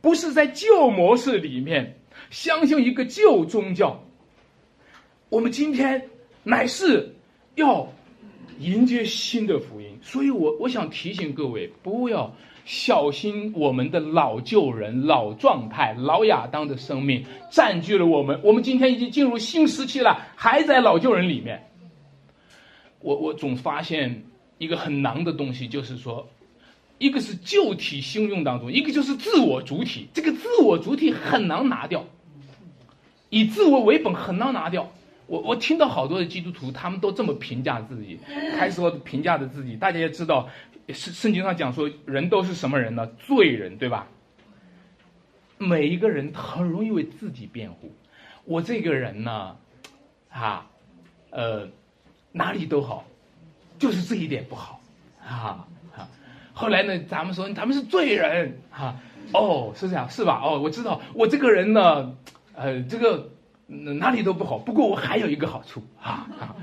[0.00, 1.98] 不是在旧模式里面
[2.30, 4.02] 相信一个旧宗教，
[5.28, 6.10] 我们今天
[6.42, 7.14] 乃是
[7.54, 7.88] 要
[8.58, 9.98] 迎接新的福音。
[10.02, 18.38] 所以我我想提醒各位，不要小心我们的老旧人、老状态、老亚当的生命占据了我们。
[18.42, 21.66] 我们今天已经进入新时期了，还在老旧人里面。
[23.00, 24.24] 我我总发现
[24.58, 26.28] 一个很难的东西，就是说。
[26.98, 30.08] 一个是旧体新用当中，一个就是自我主体。
[30.14, 32.04] 这个自我主体很难拿掉，
[33.28, 34.90] 以自我为本很难拿掉。
[35.26, 38.18] 我我听到好多的基督徒，他们都这么评价自己，
[38.56, 39.76] 开始评价的自己。
[39.76, 40.48] 大家也知道，
[40.88, 43.06] 圣圣经上讲说，人都是什么人呢？
[43.18, 44.06] 罪人，对吧？
[45.58, 47.92] 每一个人很容易为自己辩护。
[48.44, 49.56] 我这个人呢，
[50.30, 50.66] 啊，
[51.30, 51.68] 呃，
[52.32, 53.04] 哪里都好，
[53.78, 54.80] 就是这一点不好，
[55.26, 55.66] 啊。
[56.58, 56.98] 后来呢？
[57.00, 58.96] 咱们说咱们是罪人哈，
[59.32, 60.40] 哦，是这样是吧？
[60.42, 62.14] 哦，我知道我这个人呢，
[62.54, 63.28] 呃，这个
[63.66, 64.56] 哪里都不好。
[64.56, 66.56] 不过我还有一个好处啊啊！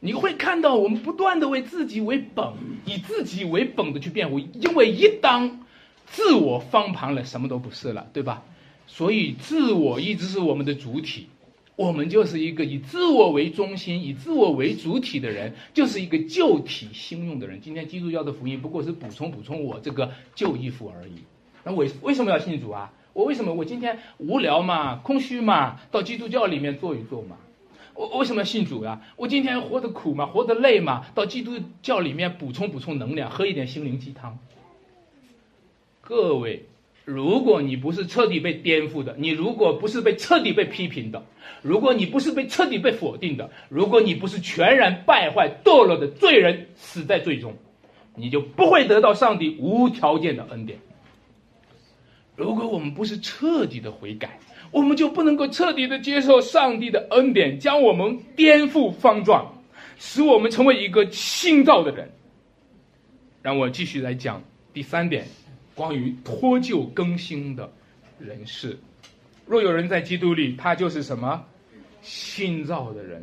[0.00, 2.54] 你会看到我们不断的为自己为本，
[2.86, 5.60] 以自己为本的去辩护，因为一当
[6.06, 8.44] 自我翻盘了，什么都不是了，对吧？
[8.86, 11.28] 所以自我一直是我们的主体。
[11.78, 17.60] 我们就是一个以自我为中心、以自我为主体的人，就是一个旧体新用的人。
[17.60, 21.22] 今天基督教的福音不过是补充补充我这个旧衣服而已。
[21.62, 22.92] 那为为什么要信主啊？
[23.12, 27.36] 我为什么我今天无聊嘛、空虚嘛，到基督教里面坐一坐嘛？
[27.94, 29.00] 我为什么要信主呀？
[29.14, 34.36] 我今天活得苦嘛、活得累嘛，到基督教里面补充补充能量，喝一点心灵鸡汤。
[36.00, 36.66] 各位，
[37.08, 41.24] 如果你不是彻底被颠覆的，你如果不是被彻底被批评的，
[41.62, 47.54] 如果你不是被彻底被否定的，如果你不是全然败坏堕落的罪人，死在最终，
[48.14, 50.78] 你就不会得到上帝无条件的恩典。
[52.36, 54.38] 如果我们不是彻底的悔改，
[54.70, 59.50] 我们就不能够彻底的接受上帝的恩典，将我们颠覆方状，
[59.96, 62.10] 使我们成为一个新造的人。
[63.40, 64.42] 让我继续来讲
[64.74, 65.26] 第三点，
[65.78, 67.70] 关于脱旧更新的
[68.18, 68.76] 人士。
[69.46, 71.46] 若有人在基督里，他就是什么
[72.02, 73.22] 新造的人。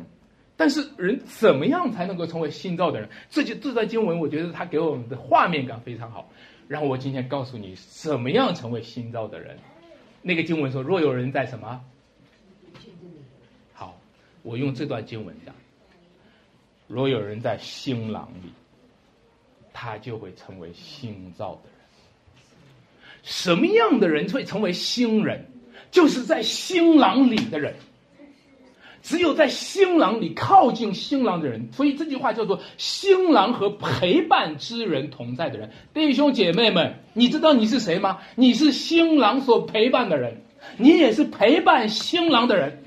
[0.56, 3.10] 但是人怎么样才能够成为新造的人？
[3.28, 6.30] 这就这段经文，我觉得他给我们的画面感非常好。
[6.66, 9.58] 然后我今天告诉你，怎么样成为新造的人。
[10.22, 11.84] 那个经文说：“若有人在什么？”
[13.74, 14.00] 好，
[14.42, 15.54] 我用这段经文讲
[16.88, 18.50] ：“若有人在新郎里，
[19.74, 21.75] 他就会成为新造的人。
[23.26, 25.44] 什么样的人会成为新人？
[25.90, 27.74] 就是在新郎里的人。
[29.02, 35.70] 只有在新郎里靠近新郎的人，所以这句话叫做‘新郎和陪伴之人同在的人’。
[35.92, 38.18] 弟兄姐妹们。”你知道你是谁吗？
[38.36, 40.40] 你是新郎所陪伴的人，
[40.76, 42.82] 你也是陪伴新郎的人。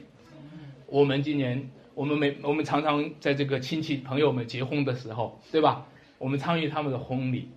[0.88, 5.86] 我们今年，我们每我们常常在这个亲戚朋友们结婚的时候，对吧？
[6.17, 7.49] 我们参与他们的婚礼，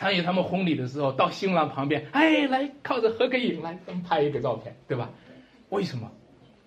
[0.00, 5.10] 参与他们婚礼的时候，到新郎旁边，哎，来靠着合个影，来咱们拍一个照片，对吧？
[5.68, 6.10] 为什么？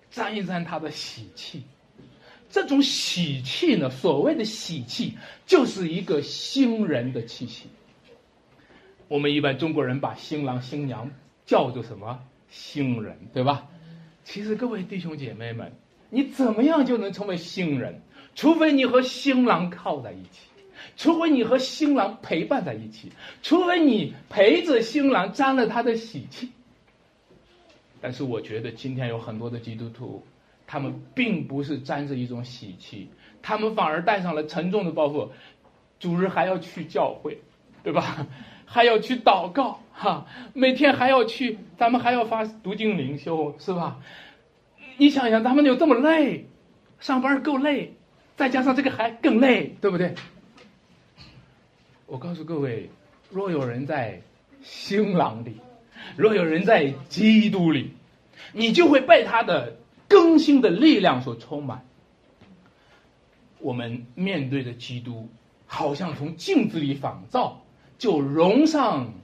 [0.08, 1.64] 沾一沾他的喜气。
[2.48, 5.14] 这种喜气呢，所谓的喜气，
[5.46, 7.66] 就是一个新人的气息。
[9.08, 11.10] 我们一般中国人把新郎新娘
[11.44, 13.66] 叫做什么新人，对吧？
[14.22, 15.72] 其实各位弟兄姐妹们，
[16.08, 18.00] 你怎么样就能成为新人？
[18.36, 20.46] 除非你和新郎靠在一起，
[20.96, 23.10] 除非你和新郎陪伴在一起，
[23.42, 26.50] 除非你陪着新郎沾了他的喜气。
[28.00, 30.22] 但是我觉得今天有很多的基督徒，
[30.66, 33.08] 他们并不是沾着一种喜气，
[33.42, 35.28] 他们反而带上了沉重的包袱，
[35.98, 37.38] 主日还要去教会，
[37.82, 38.26] 对吧？
[38.66, 44.00] 还要去祷告哈，每天还要去，咱们还要发读经灵修，是吧？
[44.96, 46.46] 你想想，咱们有这么累，
[46.98, 47.94] 上班够累，
[48.36, 50.14] 再加上这个还更累，对不对？
[52.06, 52.90] 我告诉各位，
[53.30, 54.20] 若有人在
[54.62, 55.56] 新郎里，
[56.16, 57.92] 若有人在基督里，
[58.52, 59.76] 你就会被他的
[60.08, 61.84] 更新的力量所充满。
[63.58, 65.28] 我们面对着基督，
[65.66, 67.60] 好像从镜子里仿造。
[67.96, 69.14] 就融上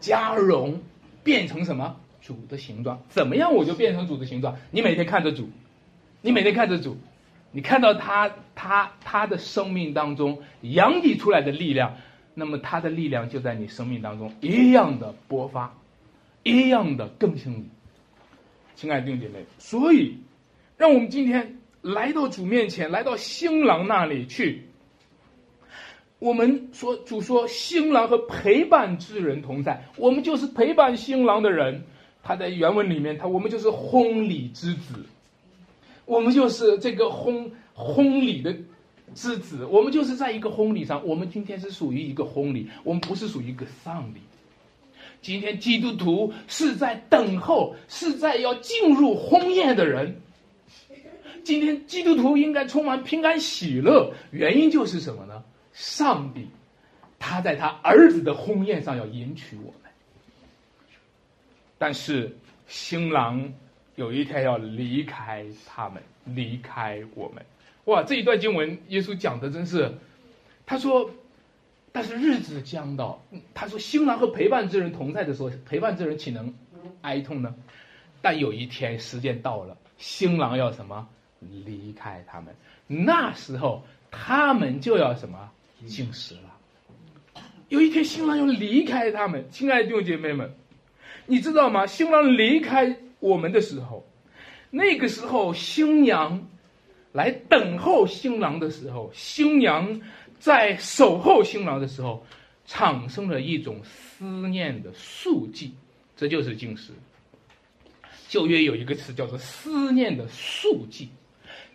[0.00, 0.82] 加融，
[1.24, 3.02] 变成什么主的形状？
[3.08, 4.56] 怎么样我就变成主的形状？
[4.70, 5.50] 你每天看着主，
[6.20, 6.98] 你每天看着主，
[7.50, 11.96] 你看到他他他的生命当中洋溢出来的力量，
[12.38, 15.76] 那么他的力量就在你生命当中一样的勃发，
[16.44, 17.64] 一样的更新你。
[18.76, 20.16] 亲爱的弟兄姐妹，所以
[20.76, 24.62] 让我们今天来到主面前，来到新郎那里去。
[26.20, 31.82] 我们说主说新郎和陪伴之人同在，我们就是陪伴新郎的人。
[32.22, 34.94] 他在原文里面，他我们就是婚礼之子，
[36.04, 38.54] 我们就是这个婚婚礼的
[39.14, 41.06] 之子，我们就是在一个婚礼上。
[41.06, 44.20] 我们今天是属于一个婚礼，我们不是属于一个丧礼。
[45.20, 50.20] 今天基督徒是在等候，是在要进入婚宴的人。
[51.44, 55.42] 今天基督徒应该充满平安喜乐，原因就是什么呢？
[55.72, 56.46] 上帝，
[57.18, 59.90] 他在他儿子的婚宴上要迎娶我们，
[61.78, 63.52] 但是新郎
[63.96, 66.02] 有一天要离开他们，
[66.34, 67.44] 离开我们。
[67.84, 69.94] 哇，这一段经文，耶稣讲的真是，
[70.66, 71.10] 他说，
[71.92, 73.22] 但是日子将到，
[73.54, 76.52] 他说新郎和陪伴之人同在的时候，陪伴之人岂能
[77.00, 77.54] 哀痛呢？
[78.20, 81.08] 但有一天时间到了，新郎要什么
[81.40, 82.54] 离开他们，
[82.86, 85.50] 那时候他们就要什么？
[85.86, 87.42] 进食了。
[87.68, 89.44] 有一天，新郎要离开他们。
[89.50, 90.52] 亲爱的弟兄姐妹们，
[91.26, 91.86] 你知道吗？
[91.86, 94.04] 新郎离开我们的时候，
[94.70, 96.46] 那个时候新娘
[97.12, 100.00] 来等候新郎的时候，新娘
[100.38, 102.24] 在守候新郎的时候，
[102.66, 105.74] 产生了一种思念的速记，
[106.16, 106.92] 这就是进食。
[108.28, 111.08] 旧约有一个词叫做“思念的速记”，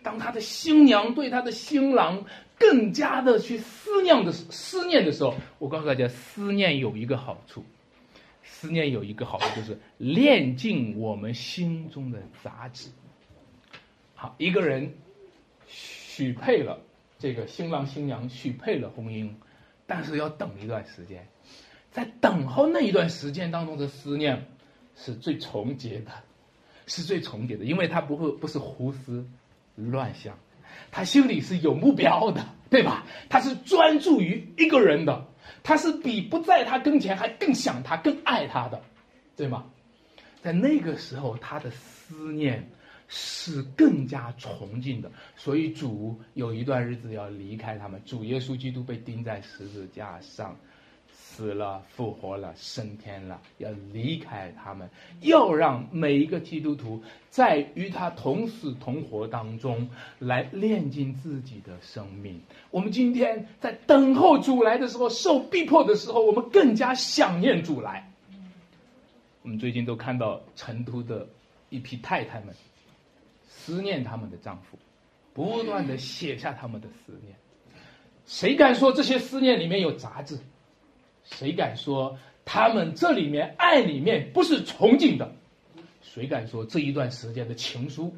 [0.02, 2.24] 当他的新娘对他的新郎。
[2.56, 7.64] 更加的去思念的思念的时候，我告诉大家，思念有一个好处，
[8.44, 12.90] 思念有一个好处就是炼尽我们心中的杂质。
[14.14, 14.94] 好，一个人
[15.66, 16.78] 许配了
[17.18, 19.30] 这个新郎新娘许配了婚姻，
[19.86, 21.26] 但是要等一段时间，
[21.90, 24.46] 在等候那一段时间当中的思念，
[24.94, 26.12] 是最纯洁的，
[26.86, 29.26] 是最纯洁的，因为他不会不是胡思
[29.74, 30.38] 乱想，
[30.90, 33.06] 他心里是有目标的，对吧？
[33.28, 35.26] 他是专注于一个人的，
[35.64, 38.80] 他是比不在他跟前还更想他、更爱他的，
[39.34, 39.64] 对吗？
[40.42, 42.70] 在那个时候，他的思念
[43.08, 50.54] 是更加崇敬的，所以主有一段日子要离开他们，主耶稣基督被钉在十字架上。
[51.36, 54.88] 死了，复活了，升天了，要离开他们，
[55.22, 59.88] 要让每一个基督徒在与他同死同活当中
[60.20, 62.40] 来炼尽自己的生命。
[62.70, 68.08] 我们今天在等候主来的时候，受逼迫的时候，我们更加想念主来。
[69.42, 71.26] 我们最近都看到成都的
[71.68, 72.54] 一批太太们
[73.48, 74.78] 思念他们的丈夫，
[75.32, 77.34] 不断的写下他们的思念。
[78.24, 80.38] 谁敢说这些思念里面有杂质？
[81.24, 85.32] 谁敢说他们这里面爱里面不是崇敬的？
[86.02, 88.14] 谁敢说这一段时间的情书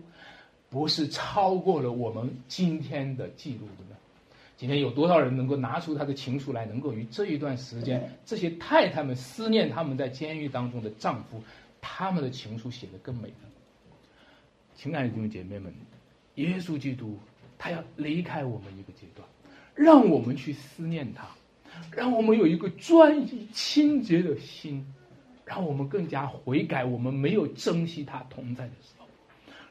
[0.69, 3.97] 不是超过了我们今天的记录的呢？
[4.57, 11.43] 今天有多少人能够拿出他的情书来，能够与这一段时间这些太太们思念他们在监狱当中的丈夫，
[11.81, 13.49] 他们的情书写得更美呢？
[14.75, 15.73] 亲爱的弟兄姐妹们，
[16.35, 17.19] 耶稣基督
[17.57, 19.27] 他要离开我们一个阶段，
[19.75, 21.27] 让我们去思念他。
[21.93, 24.85] 让我们有一个专一清洁的心，
[25.45, 26.85] 让我们更加悔改。
[26.85, 29.07] 我们没有珍惜他同在的时候，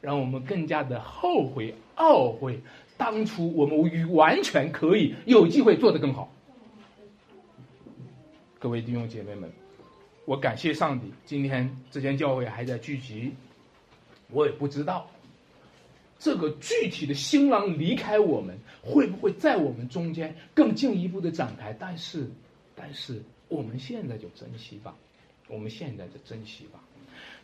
[0.02, 2.60] 让我们更加的后悔懊悔
[2.98, 6.32] 当初我们与完全可以有机会做得更好。
[8.58, 9.52] 各位弟兄姐妹们，
[10.26, 13.34] 我感谢上帝，今天这间教会还在聚集，
[14.32, 15.08] 我也不知道。
[16.26, 21.72] 这个具体的新郎离开我们，会不会在我们中间更进一步的展开？
[21.72, 22.28] 但是，
[22.76, 24.96] 但是我们现在就珍惜吧，
[25.48, 26.80] 我们现在就珍惜吧。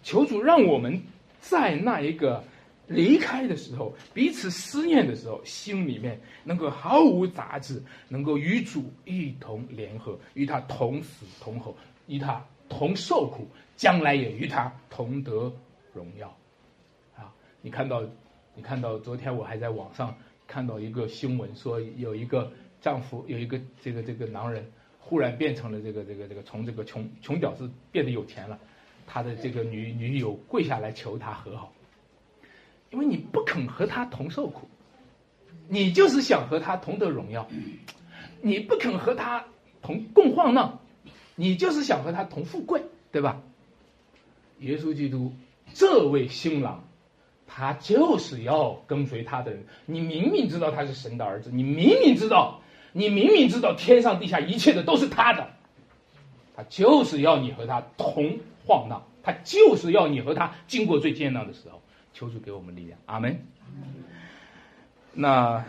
[0.01, 0.99] 求主让我们
[1.39, 2.43] 在那一个
[2.87, 7.79] 离开的时候，彼此思念的时候，心里面能够毫无杂质，
[8.09, 11.71] 能够与主一同联合，与他同死同活，
[12.07, 13.45] 与他同受苦，
[13.77, 15.53] 将来也与他同得
[15.93, 16.35] 荣耀。
[17.15, 18.01] 啊，你看到？
[18.53, 20.15] 你看到昨天我还在网上
[20.47, 28.59] 看到一个新闻，说有一个丈夫有一个这个这个男人，忽然变成了这个这个这个从这个穷穷屌丝变得有钱了，
[29.07, 31.73] 他的这个女女友跪下来求他和好，
[32.89, 34.67] 因为你不肯和他同受苦，
[35.69, 37.47] 你就是想和他同得荣耀，
[38.41, 39.45] 你不肯和他
[39.81, 40.77] 同共患难，
[41.35, 42.83] 你就是想和他同富贵，
[43.13, 43.41] 对吧？
[44.59, 45.31] 耶稣基督
[45.73, 46.83] 这位新郎。
[47.53, 49.65] 他就是要跟随他的人。
[49.85, 52.61] 你明明知道他是神的儿子，你明明知道，
[52.93, 55.49] 你明明知道天上地下一切的都是他的，
[56.55, 61.81] 他就是要你和他同晃荡，他就是要你和他经过最艰难的时候。
[62.13, 63.45] 求主给我们力量，阿门。
[65.13, 65.65] 那。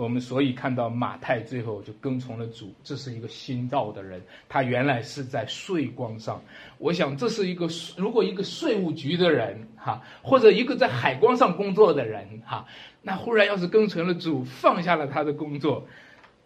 [0.00, 4.18] 我们所以看到马太最后就跟从了主，这是一个新造的人。
[4.48, 6.42] 他原来是在税光上，
[6.78, 12.66] 我想这是一个如果一个税务局的人哈，或者一个在海关上工作的人哈，
[13.02, 15.86] 那忽然要是跟从了主，放下了他的工作，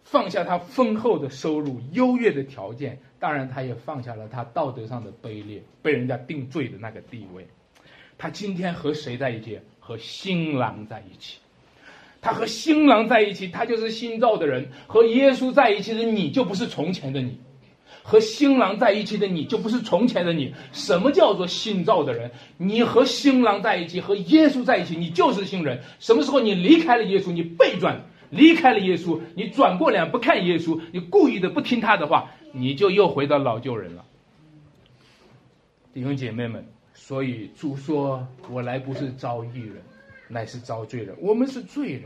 [0.03, 7.47] 放下他丰厚的收入、优越的条件，当然他也放下了他道德上的卑劣、被人家定罪的那个地位。
[8.17, 9.57] 他今天和谁在一起？
[9.79, 11.39] 和新郎在一起。
[12.25, 17.37] 他和新郎在一起，他就是新造的人；和耶稣在一起的你就不是从前的你，
[18.01, 20.51] 和新郎在一起的你就不是从前的你。
[20.71, 22.31] 什么叫做新造的人？
[22.57, 25.79] 你和新郎在一起，和耶稣在一起，你就是新人。
[25.99, 34.03] 什么时候你离开了耶稣，你背转离开了耶稣，你转过脸不看耶稣，你故意的不听他的话，你就又回到老旧人了。
[35.93, 36.65] 弟兄姐妹们，
[36.95, 39.75] 所以主说：“我来不是招义人。”
[40.27, 42.03] 乃是遭罪人，我们是罪人，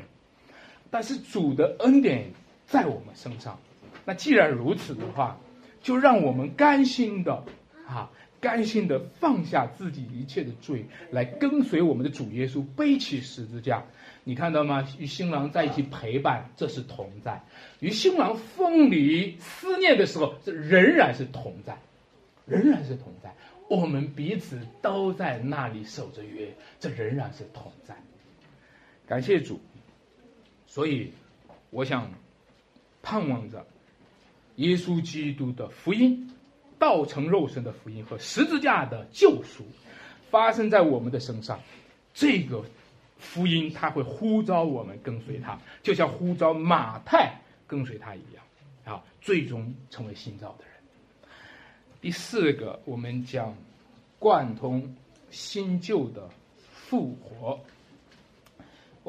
[0.89, 2.32] 但是主的恩典
[2.67, 3.59] 在我们身上。
[4.05, 5.38] 那既然如此的话，
[5.82, 7.43] 就让我们甘心的
[7.88, 8.09] 啊，
[8.41, 13.84] 甘心的放下自己一切的罪，来跟随我们的主耶稣，背起十字架。
[14.26, 14.88] 你看到吗？
[14.99, 17.41] 与新郎在一起陪伴，这是同在；
[17.80, 21.78] 与新郎分离思念的时候，这仍然是同在，
[22.45, 23.34] 仍然是同在。
[23.70, 26.49] 我们彼此都在那里守着约，
[26.80, 27.95] 这仍然是同在。
[29.10, 29.60] 感谢主，
[30.68, 31.12] 所以
[31.72, 32.12] 我想
[33.01, 33.66] 盼望着
[34.57, 36.30] 耶稣基督的福音，
[36.78, 39.64] 道成肉身的福音和十字架的救赎
[40.30, 41.60] 发生在我们的身上。
[42.14, 42.64] 这个
[43.18, 47.34] 福音他会呼召我们跟随他，就像呼召马太
[47.66, 48.43] 跟随他一样，
[48.93, 50.74] 啊，最终成为新造的人。
[51.99, 53.57] 第四个，我们讲
[54.20, 54.95] 贯通
[55.32, 56.30] 新旧的
[56.62, 57.60] 复活。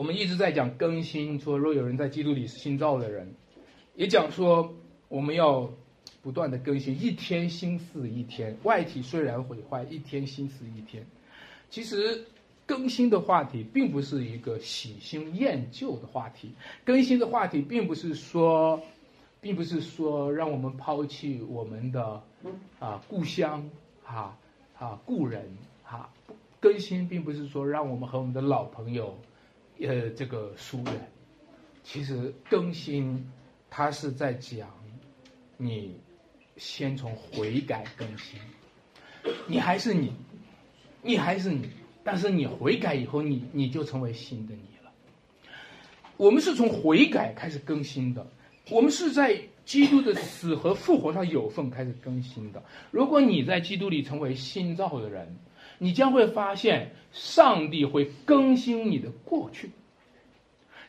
[0.01, 3.31] 我们一直在讲更新，说若有人在基督里是新造的人，
[3.97, 4.75] 也讲说
[5.09, 5.71] 我们要
[6.23, 8.57] 不断的更新，一天新似一天。
[8.63, 11.05] 外体虽然毁坏，一天新似一天。
[11.69, 12.25] 其实
[12.65, 16.51] 更新的话题并不是一个喜新厌旧的话题，
[16.83, 18.81] 更新的话题并不是说，
[19.39, 22.23] 并不是说让我们抛弃我们的
[22.79, 23.69] 啊故乡
[24.07, 24.35] 啊
[24.79, 25.47] 啊故人
[25.85, 26.09] 啊，
[26.59, 29.15] 更新并不是说让我们和我们的老朋友。
[29.83, 30.95] 呃，这个书人，
[31.83, 33.27] 其实更新，
[33.71, 34.69] 它是在讲，
[35.57, 35.97] 你
[36.59, 38.39] 先从悔改更新，
[39.47, 40.13] 你还是你，
[41.01, 41.71] 你还是你，
[42.05, 44.93] 但是你悔改以后，你你就成为新的你了。
[46.19, 48.27] 我们是从悔改开始更新的，
[48.69, 52.63] 我们是在基督的死和复活上有份开始更新的。
[52.91, 55.35] 如果你在基督里成为新造的人。
[55.83, 59.71] 你将会发现，上帝会更新你的过去，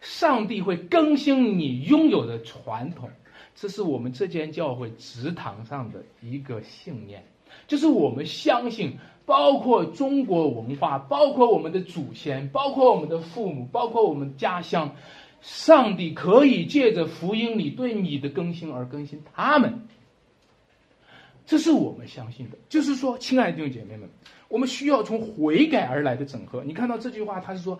[0.02, 3.10] 上帝会更新你拥有的传统，
[3.56, 7.24] 这是我们这间教会职堂上的一个信念，
[7.68, 14.94] 就是我们相信，包括中国文化，包括我们的祖先，包括我们的父母，包括我们家乡，
[15.40, 19.88] 上帝可以借着福音里对你的更新而更新他们。
[21.52, 24.08] 这是我们相信的，就是说，亲爱的弟兄姐妹们。
[24.48, 26.64] 我们需要从悔改而来的整合。
[26.64, 27.78] 你看到这句话，他是说，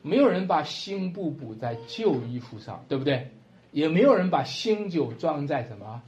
[0.00, 3.30] 没有人把新布补在旧衣服上，对不对？
[3.72, 6.00] 也没有人把新酒装在什么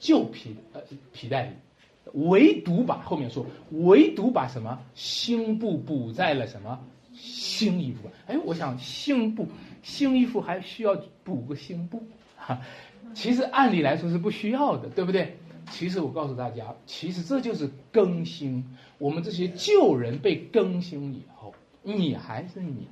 [0.00, 0.80] 旧皮呃
[1.12, 1.52] 皮带里，
[2.14, 6.76] 唯独把后面说，唯独把什么新布补在了什么
[7.14, 8.10] 新衣服。
[8.26, 9.46] 哎，我想新布
[9.84, 12.02] 新衣服还需要补个新布
[12.36, 12.60] 哈？
[13.14, 15.36] 其实按理来说是不需要的，对不对？
[15.70, 18.76] 其实我告诉大家，其实这就是更新。
[18.98, 22.88] 我们这些旧人被更新以后，你还是你，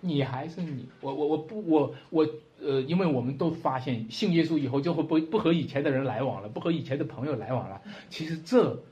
[0.00, 0.86] 你还是你。
[1.00, 2.28] 我我我不我我
[2.60, 7.80] 呃，因为我们都发现信耶稣以后就会不不和以前的人来往了，不和以前的朋友来往了。
[8.10, 8.82] 其实这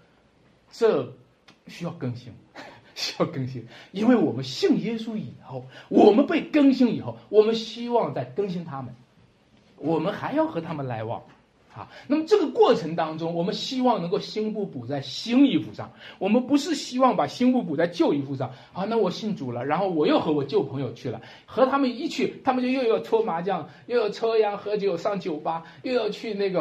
[0.70, 1.12] 这
[1.66, 2.32] 需要更新，
[2.94, 8.94] 需要更新，因为我们信耶稣以后，我们被更新以后，我们希望再更新他们，
[9.76, 11.22] 我们还要和他们来往。
[11.74, 18.50] 啊，那么这个过程当中，我们希望能够新布补在新衣服上，我们不是希望把新布补在旧衣服上。
[18.74, 26.60] 啊，那我信主了，然后我又和我旧朋友去了，和他们一去，他们就又要搓麻将，又要抽烟喝酒，上酒吧，又要去那个，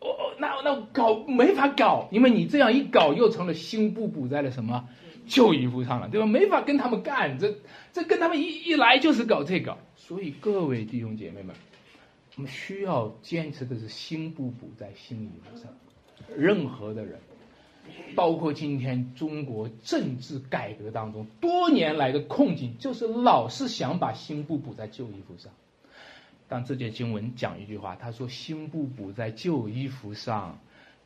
[0.00, 4.82] 哦，那那搞没法搞，因为你这样一搞，又成了新布补在了什么
[5.26, 6.26] 旧衣服上了，对吧？
[6.26, 7.54] 没法跟他们干，这
[7.92, 11.54] 这跟他们一一来就是搞这个，所以各位弟兄姐妹们。
[12.40, 15.70] 我们需要坚持的是心不补在心里上。
[16.34, 17.20] 任何的人，
[18.16, 25.52] 包括今天中国政治改革当中多年来的困境，就是老是想把心不补在旧衣服上。
[26.48, 30.58] 但这节经文讲一句话，他说：“心不补在旧衣服上，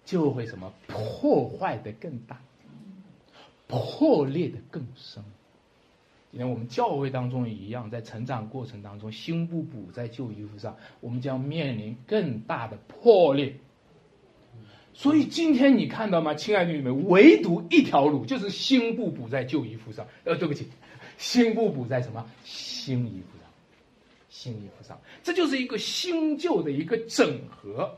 [0.05, 2.41] 就会什么破坏的更大，
[3.67, 5.25] 破裂的更深。”
[6.35, 13.55] 连我们教会当中也一样，在成长过程当中，心不补在旧衣服上，我们将面临更大的破裂。
[14.93, 20.07] 所以今天你看到吗，亲爱的弟兄们，唯独一条路，就是心不补在旧衣服上。
[20.25, 20.67] 呃，对不起，
[21.19, 23.49] 心不补在什么新衣服上？
[24.29, 27.97] 新衣服上，这就是一个新旧的一个整合。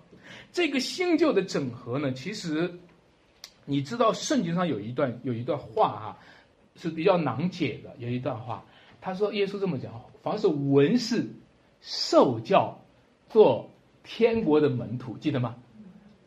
[0.53, 2.79] 这个新旧的整合呢，其实
[3.65, 6.19] 你知道，圣经上有一段有一段话哈。
[6.77, 7.95] 是比较难解的。
[7.99, 8.65] 有一段话，
[9.01, 11.27] 他说：“耶稣这么讲，凡是文士
[11.81, 12.81] 受教
[13.29, 13.71] 做
[14.05, 15.57] 天国的门徒，记得吗？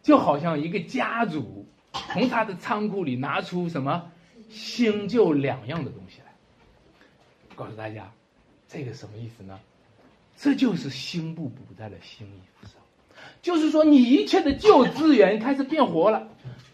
[0.02, 4.12] 就好像一个家主从他的仓库里拿出什么
[4.50, 6.34] 新旧两样的东西来，
[7.56, 8.12] 告诉大家，
[8.68, 9.60] 这个什么意思呢？
[10.38, 12.76] 这就是新布补在了新衣服上，
[13.41, 16.30] 就是说你一切的旧资源开始变活了。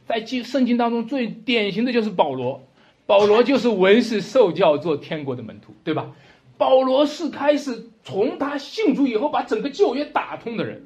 [0.05, 2.61] 在经圣经当中最典型的就是保罗。”
[3.05, 6.15] 保罗就是文士受教做天国的门徒，对吧？
[6.57, 10.81] 保罗是开始从他信主以后把整个旧约打通的人，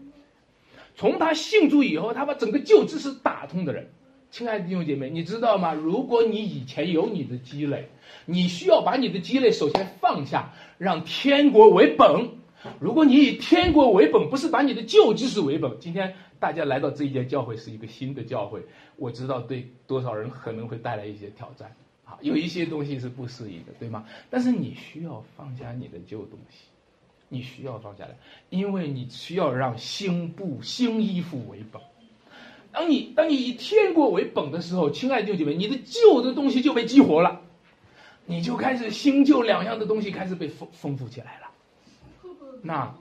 [0.96, 3.90] 从他信主以后，他把整个旧知识打通的人。
[4.32, 5.74] 亲爱的弟兄姐妹，你知道吗？
[5.74, 7.90] 如果你以前有你的积累，
[8.26, 12.30] 你需要把你的积累首先放下，让天国为本。
[12.80, 18.62] 如果你以天国为本，不是把你的旧知识为本，今天大家来到这一间教会是一个新的教会，
[18.98, 21.74] 我知道对多少人可能会带来一些挑战。
[22.22, 24.06] 有一些东西是不适宜的，对吗？
[24.30, 26.66] 但是你需要放下你的旧东西，
[27.28, 28.16] 你需要放下来，
[28.50, 31.82] 因为你需要让新布、新衣服为本。
[32.72, 37.42] 当你当你以天国为本的时候，亲爱的弟兄姐妹，你的旧的东西就被激活了，
[38.26, 41.50] 你就开始新旧两样的东西开始被丰丰富起来了。
[42.62, 42.94] 那，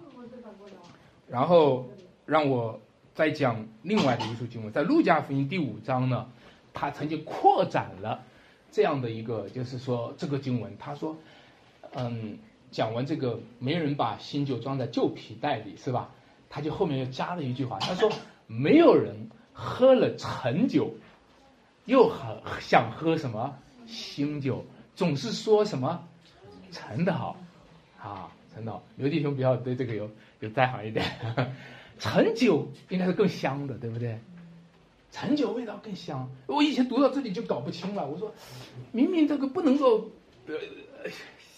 [1.28, 1.86] 然后
[2.24, 2.80] 让我
[3.14, 6.26] 再讲另外的一处经文，在路加福音第五章呢，
[6.72, 8.24] 他曾经扩展了
[8.70, 11.16] 这样的一个，就是说这个经文，他说，
[11.94, 12.38] 嗯，
[12.70, 16.10] 讲完这个，没人把新酒装在旧皮袋里，是吧？
[16.50, 18.10] 他就后面又加了一句话，他说，
[18.46, 20.94] 没有人喝了陈酒，
[21.84, 23.56] 又很想喝什么
[23.86, 24.64] 新酒，
[24.94, 26.06] 总是说什么
[26.70, 27.36] 陈的好，
[28.00, 28.32] 啊。
[28.54, 30.10] 陈的好，刘弟兄比较对这个有
[30.40, 31.04] 有在行一点。
[32.00, 34.18] 陈酒应该是更香的，对不对？
[35.10, 36.30] 陈酒味道更香。
[36.46, 38.06] 我以前读到这里就搞不清了。
[38.06, 38.34] 我说，
[38.92, 40.10] 明明这个不能够，
[40.46, 40.54] 呃，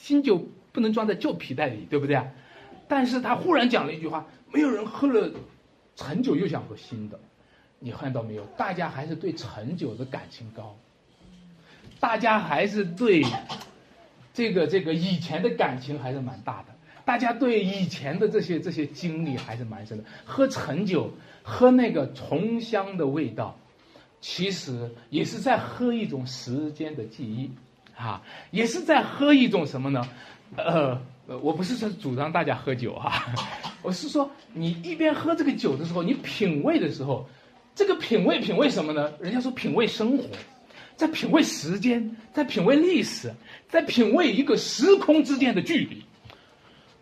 [0.00, 0.42] 新酒
[0.72, 2.20] 不能装在旧皮袋里，对不对？
[2.88, 5.30] 但是他忽然讲了一句话：没有人喝了
[5.94, 7.18] 陈酒又想喝新的。
[7.78, 8.44] 你看到没有？
[8.56, 10.76] 大家还是对陈酒的感情高，
[11.98, 13.24] 大家还是对
[14.34, 16.74] 这个这个以前的感情还是蛮大的。
[17.04, 20.04] 大家对以前的这些这些经历还是蛮深的。
[20.24, 23.58] 喝陈酒，喝那个重香的味道，
[24.20, 27.50] 其实也是在喝一种时间的记忆，
[27.96, 30.02] 啊，也是在喝一种什么呢？
[30.56, 31.00] 呃，
[31.42, 33.34] 我不是说主张大家喝酒啊，
[33.82, 37.28] 我是说你一边喝这个酒的时候，你品味的时候，
[37.74, 39.12] 这个品味品味什么呢？
[39.20, 40.24] 人家说品味生活，
[40.96, 43.32] 在品味时间，在品味历史，
[43.68, 46.02] 在品味一个时空之间的距离。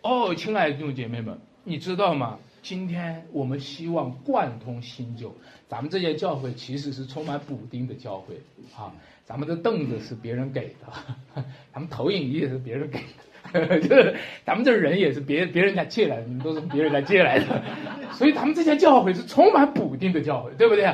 [0.01, 2.37] 哦，亲爱的弟兄姐妹们，你知道吗？
[2.61, 5.33] 今天我们希望贯通新旧。
[5.67, 8.35] 咱们这些教会其实是充满补丁的教会
[8.75, 8.91] 啊。
[9.25, 11.43] 咱们的凳子是别人给的，
[11.73, 12.99] 咱们投影仪也是别人给
[13.53, 17.63] 的， 就是咱们这人也是别别人家借来的，你们都是别人家借来的。
[18.13, 20.93] 所以咱们这些教会是充满补丁的教会，对不对？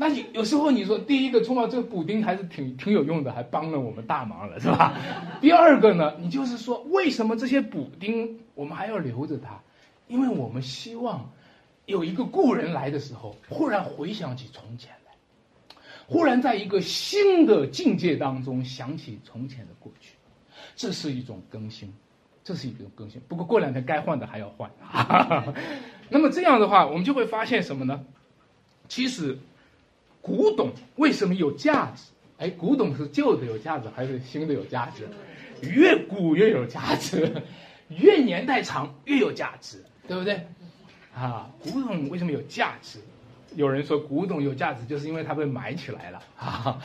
[0.00, 4.96] 那有有时候你说，第一个冲到这个补丁还是挺挺有用的，还帮了我们大忙了，是吧？
[5.42, 9.60] 第二个呢，你就是说，为什么这些补丁我们还要留着它？
[10.06, 11.28] 因为我们希望
[11.86, 15.74] 有一个故人来的时候，忽然回想起从前来，
[16.06, 20.14] 忽然在一个新的境界当中想起从前的过去，
[20.76, 21.92] 这是一种更新，
[22.44, 23.20] 这是一种更新。
[23.26, 24.70] 不过过两天该换的还要换。
[26.08, 28.04] 那么这样的话，我们就会发现什么呢？
[28.86, 29.36] 其实。
[30.20, 32.12] 古董为什么有价值？
[32.38, 35.08] 哎，古董是旧的有价值还是新的有价值？
[35.62, 37.42] 越古越有价值，
[37.88, 40.46] 越年代长越有价值，对不对？
[41.14, 43.00] 啊，古董为什么有价值？
[43.56, 46.80] 有人说古董有价值，就是因为它被埋起来了 啊。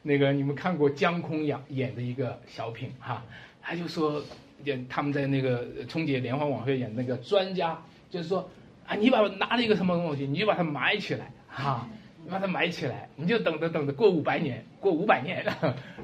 [0.00, 3.22] 那个你们看过姜昆演演的一个小品哈，
[3.60, 4.22] 他就说
[4.64, 8.48] 演他们在那个春节联欢晚会演那个专家，就是说
[8.86, 11.88] 啊，你把拿了一个什么东西，你就把它埋起来哈。
[12.24, 15.44] 你把它埋起来，你就等着等着过五百年，过五百年，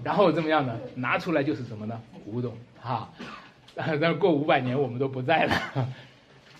[0.04, 0.78] 然后怎么样呢？
[0.94, 1.98] 拿出来就是什么呢？
[2.26, 3.10] 古董哈
[3.74, 3.96] 啊！
[3.98, 5.88] 但过五百年我们都不在了。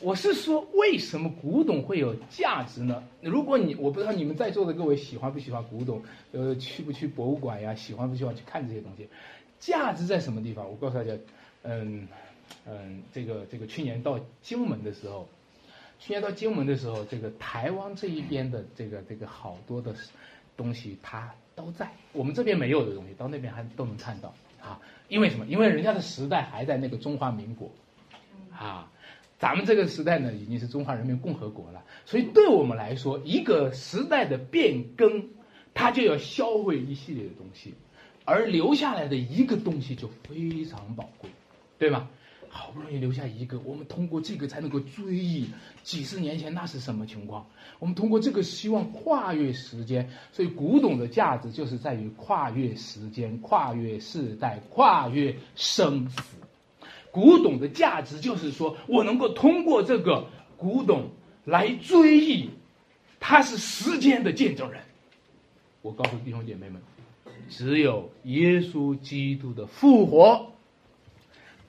[0.00, 3.02] 我是说，为什么古董会有价值呢？
[3.20, 6.02] 如果你我不知道你们在座的各位喜欢不喜欢古董，
[6.32, 7.74] 呃，去不去博物馆呀？
[7.74, 9.06] 喜欢不喜欢去看这些东西？
[9.58, 10.66] 价值在什么地方？
[10.66, 11.12] 我告诉大家，
[11.64, 12.08] 嗯
[12.66, 15.28] 嗯，这个这个去年到荆门的时候。
[16.00, 19.94] 去年到金门的时候，这个台湾这一边的这个这个好多的
[20.56, 24.80] 东西，它都在我们这边没有的东西，到那边还都能看到啊。
[25.08, 25.44] 因为什么？
[25.46, 27.70] 因为人家的时代还在那个中华民国，
[28.50, 28.90] 啊，
[29.38, 31.84] 咱们这个时代呢已经是中华人民共和国了。
[32.06, 35.28] 所以对我们来说，一个时代的变更，
[35.74, 37.74] 它就要销毁一系列的东西，
[38.24, 41.28] 而留下来的一个东西就非常宝贵，
[41.78, 42.08] 对吗？
[42.52, 45.46] 好不容易留下一个，我们通过这个才能够追忆
[45.84, 47.46] 几十年前那是什么情况。
[47.78, 56.20] 我们通过这个希望跨越时间，所以古董的价值就是在于跨越时间、跨越世代、跨越生死。
[57.12, 60.26] 古董的价值就是说我能够通过这个
[60.56, 61.08] 古董
[61.44, 62.50] 来追忆，
[63.20, 64.82] 他是时间的见证人。
[65.82, 66.82] 我告诉弟兄姐妹们，
[67.48, 70.52] 只有耶稣基督的复活。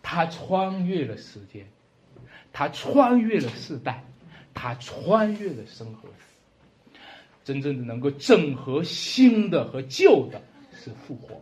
[0.02, 1.66] 他穿越了时间，
[2.52, 4.04] 他穿越了世代，
[4.54, 7.00] 他穿越了生和死，
[7.44, 10.42] 真正的能够整合新的和旧的，
[10.74, 11.42] 是复活。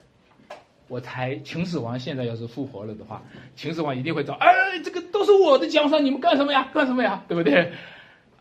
[0.88, 3.22] 我猜秦始皇现在要是复活了的话，
[3.56, 4.50] 秦始皇一定会找，哎，
[4.84, 6.70] 这个都是我的江山，你们干什么呀？
[6.74, 7.24] 干什么呀？
[7.28, 7.72] 对不对？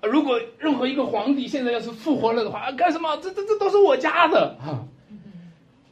[0.02, 3.16] 如果任何一个皇帝现在要是复活了的话，干什么？
[3.18, 4.86] 这这这都是我家的啊！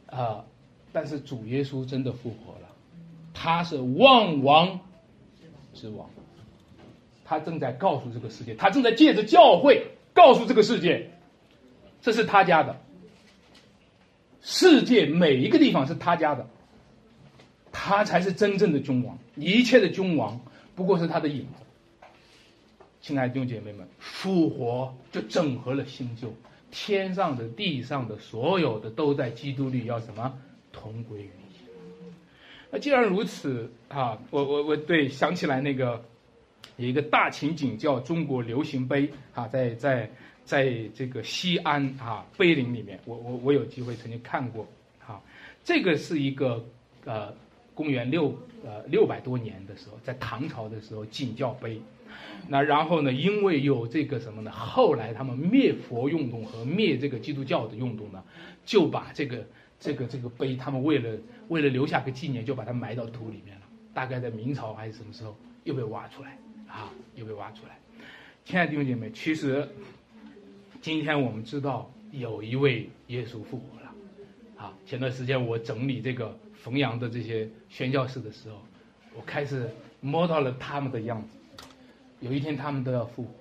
[0.07, 0.45] 啊！
[0.93, 2.66] 但是主耶稣真的复活了。
[3.39, 4.79] 他是万王
[5.75, 6.09] 之王，
[7.23, 11.11] 他正在告诉这个世界，他正在借着教会告诉这个世界，
[12.01, 12.75] 这是他家的。
[14.41, 16.47] 世界每一个地方是他家的，
[17.71, 20.41] 他才是真正的君王，一切的君王
[20.73, 21.63] 不过是他的影子。
[23.01, 26.33] 亲爱的弟兄姐妹们，复活就整合了新旧，
[26.71, 30.39] 天上的、地上的所有的都在基督里要什么
[30.71, 31.29] 同归于一。
[31.29, 31.46] 那
[32.79, 36.03] 既然如此啊，我我我对想起来那个
[36.77, 40.09] 有一个大情景叫中国流行杯啊，在在。
[40.47, 44.65] 在这个西安啊碑林里面，我我我有机会曾经看过，
[45.05, 45.19] 啊，
[45.61, 46.63] 这个是一个
[47.03, 47.33] 呃
[47.73, 51.81] 公元六呃六百多年的时候，在唐朝的时候景教碑，
[52.47, 54.49] 那然后呢，因为有这个什么呢？
[54.49, 58.23] 后来他们灭佛运动和灭这个基督教的运动呢，
[58.63, 59.45] 就把这个
[59.79, 61.17] 这个这个碑，他们为了
[61.47, 63.63] 为了留下个纪念，就把它埋到土里面了。
[63.93, 66.91] 大概在明朝还是什么时候又被挖出来啊？
[67.15, 67.77] 又被挖出来。
[68.45, 69.67] 亲爱的弟兄姐妹，其实。
[70.79, 73.91] 今天我们知道有一位耶稣复活了，
[74.55, 78.61] 啊，前段时间我整理这个冯阳的这些宣教士的时候，
[79.15, 79.67] 我开始
[79.99, 81.65] 摸到了他们的样子。
[82.21, 83.31] 有一天他们都要复活，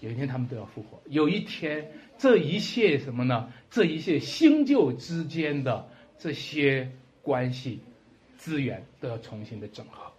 [0.00, 1.90] 有一天他们都要复活，有一天
[2.20, 3.50] 这一切什么呢？
[3.70, 6.86] 这一切新旧之间的这些
[7.22, 7.80] 关系
[8.36, 10.12] 资源都要重新的整合。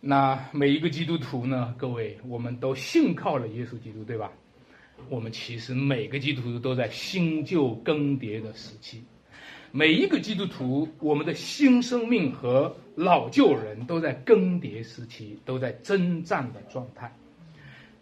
[0.00, 1.72] 那每一个基督徒呢？
[1.78, 4.32] 各位，我们都信靠了耶稣基督，对吧？
[5.08, 9.04] 我们其实每个基督徒都在新旧更迭的时期，
[9.70, 17.14] 每一个基督徒，我们的新生命和老旧人都在更迭时期，都在征战的状态。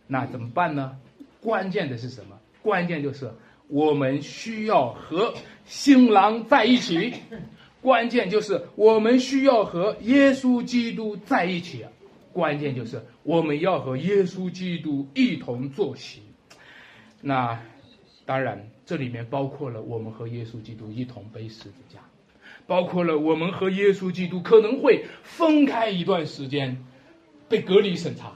[0.07, 0.99] 那怎么办呢？
[1.43, 2.41] 关键的是什么？
[2.67, 3.31] 关键就是
[3.69, 5.33] 我们需要和
[5.64, 7.12] 新郎在一起，
[7.81, 11.85] 关键就是我们需要和耶稣基督在一起，
[12.33, 16.23] 关键就是我们要和耶稣基督一同坐席。
[17.23, 17.62] 那
[18.25, 22.01] 当然，这里面包括了我们和耶稣基督一同背十字架，
[22.67, 26.85] 包括了我们和耶稣基督可能会分开一段时间，
[27.49, 28.33] 被隔离审查。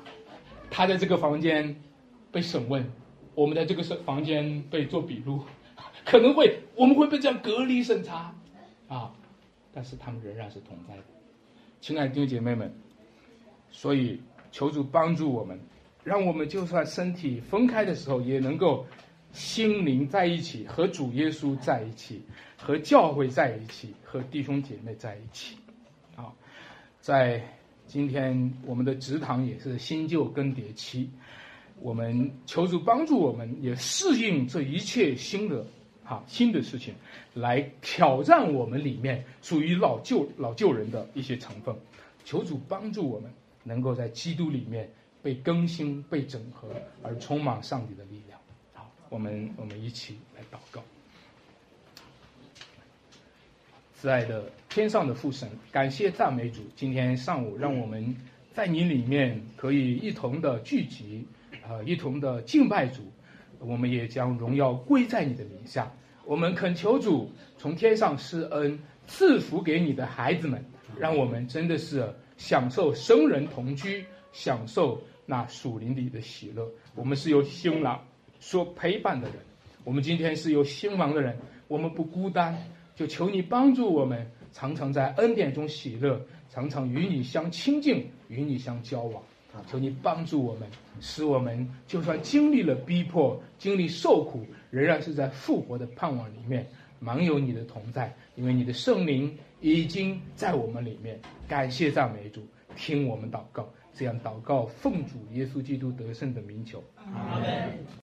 [0.71, 1.75] 他在这个房间
[2.31, 2.89] 被审问，
[3.41, 5.43] 我们在这个房房间被做笔录，
[6.05, 8.35] 可能会我们会被这样隔离审查
[8.87, 9.11] 啊。
[9.73, 11.03] 但是他们仍然是同在的，
[11.81, 12.71] 亲爱的弟兄姐妹们，
[13.71, 14.21] 所以
[14.53, 15.59] 求主帮助我们。
[16.05, 18.85] 让我们就算身体分开的时候，也能够
[19.33, 22.23] 心灵在一起，和主耶稣在一起，
[22.59, 25.57] 和教会在一起，和弟兄姐妹在一起。
[26.15, 26.33] 啊，
[27.01, 27.43] 在
[27.87, 31.11] 今天我们的职堂也是新旧更迭期，
[31.81, 35.65] 我们求主帮助我们，也适应这一切新的
[36.05, 36.95] 啊新的事情，
[37.35, 41.75] 来挑战我们里面属于老旧老旧人的一些成分。
[42.25, 43.31] 求主帮助我们，
[43.65, 44.89] 能够在基督里面。
[45.23, 46.67] 被更新、被整合，
[47.03, 48.41] 而充满上帝的力量。
[48.73, 50.83] 好，我们我们一起来祷告。
[53.95, 58.17] 慈爱的天上的父神，感谢赞美主，今天上午让我们
[58.55, 61.27] 在你里面可以一同的聚集，
[61.71, 63.01] 呃，一同的敬拜主。
[63.61, 65.89] 我们也将荣耀归在你的名下。
[66.25, 70.65] 我们恳求主从天上施恩，赐福给你的孩子们，
[70.99, 75.01] 让我们真的是享受生人同居，享受。
[75.27, 78.05] 那属灵里的喜乐，我们是有新郎
[78.41, 79.37] 所陪伴的人，
[79.85, 82.59] 我们今天是有新郎的人，我们不孤单，
[82.97, 89.23] 就求你帮助我们，常常在恩典中喜乐，常常与你相亲近，与你相交往。
[89.67, 90.69] 求你帮助我们，
[91.01, 96.67] 使我们就算经历了逼迫，经历受苦，仍然是在复活的盼望里面，
[96.99, 101.21] 满有你的同在，因为你的圣灵已经在我们里面。
[101.49, 102.47] 感谢赞美主，
[102.77, 103.69] 听我们祷告。
[103.93, 106.83] 这样祷告，奉主耶稣基督得胜的名求。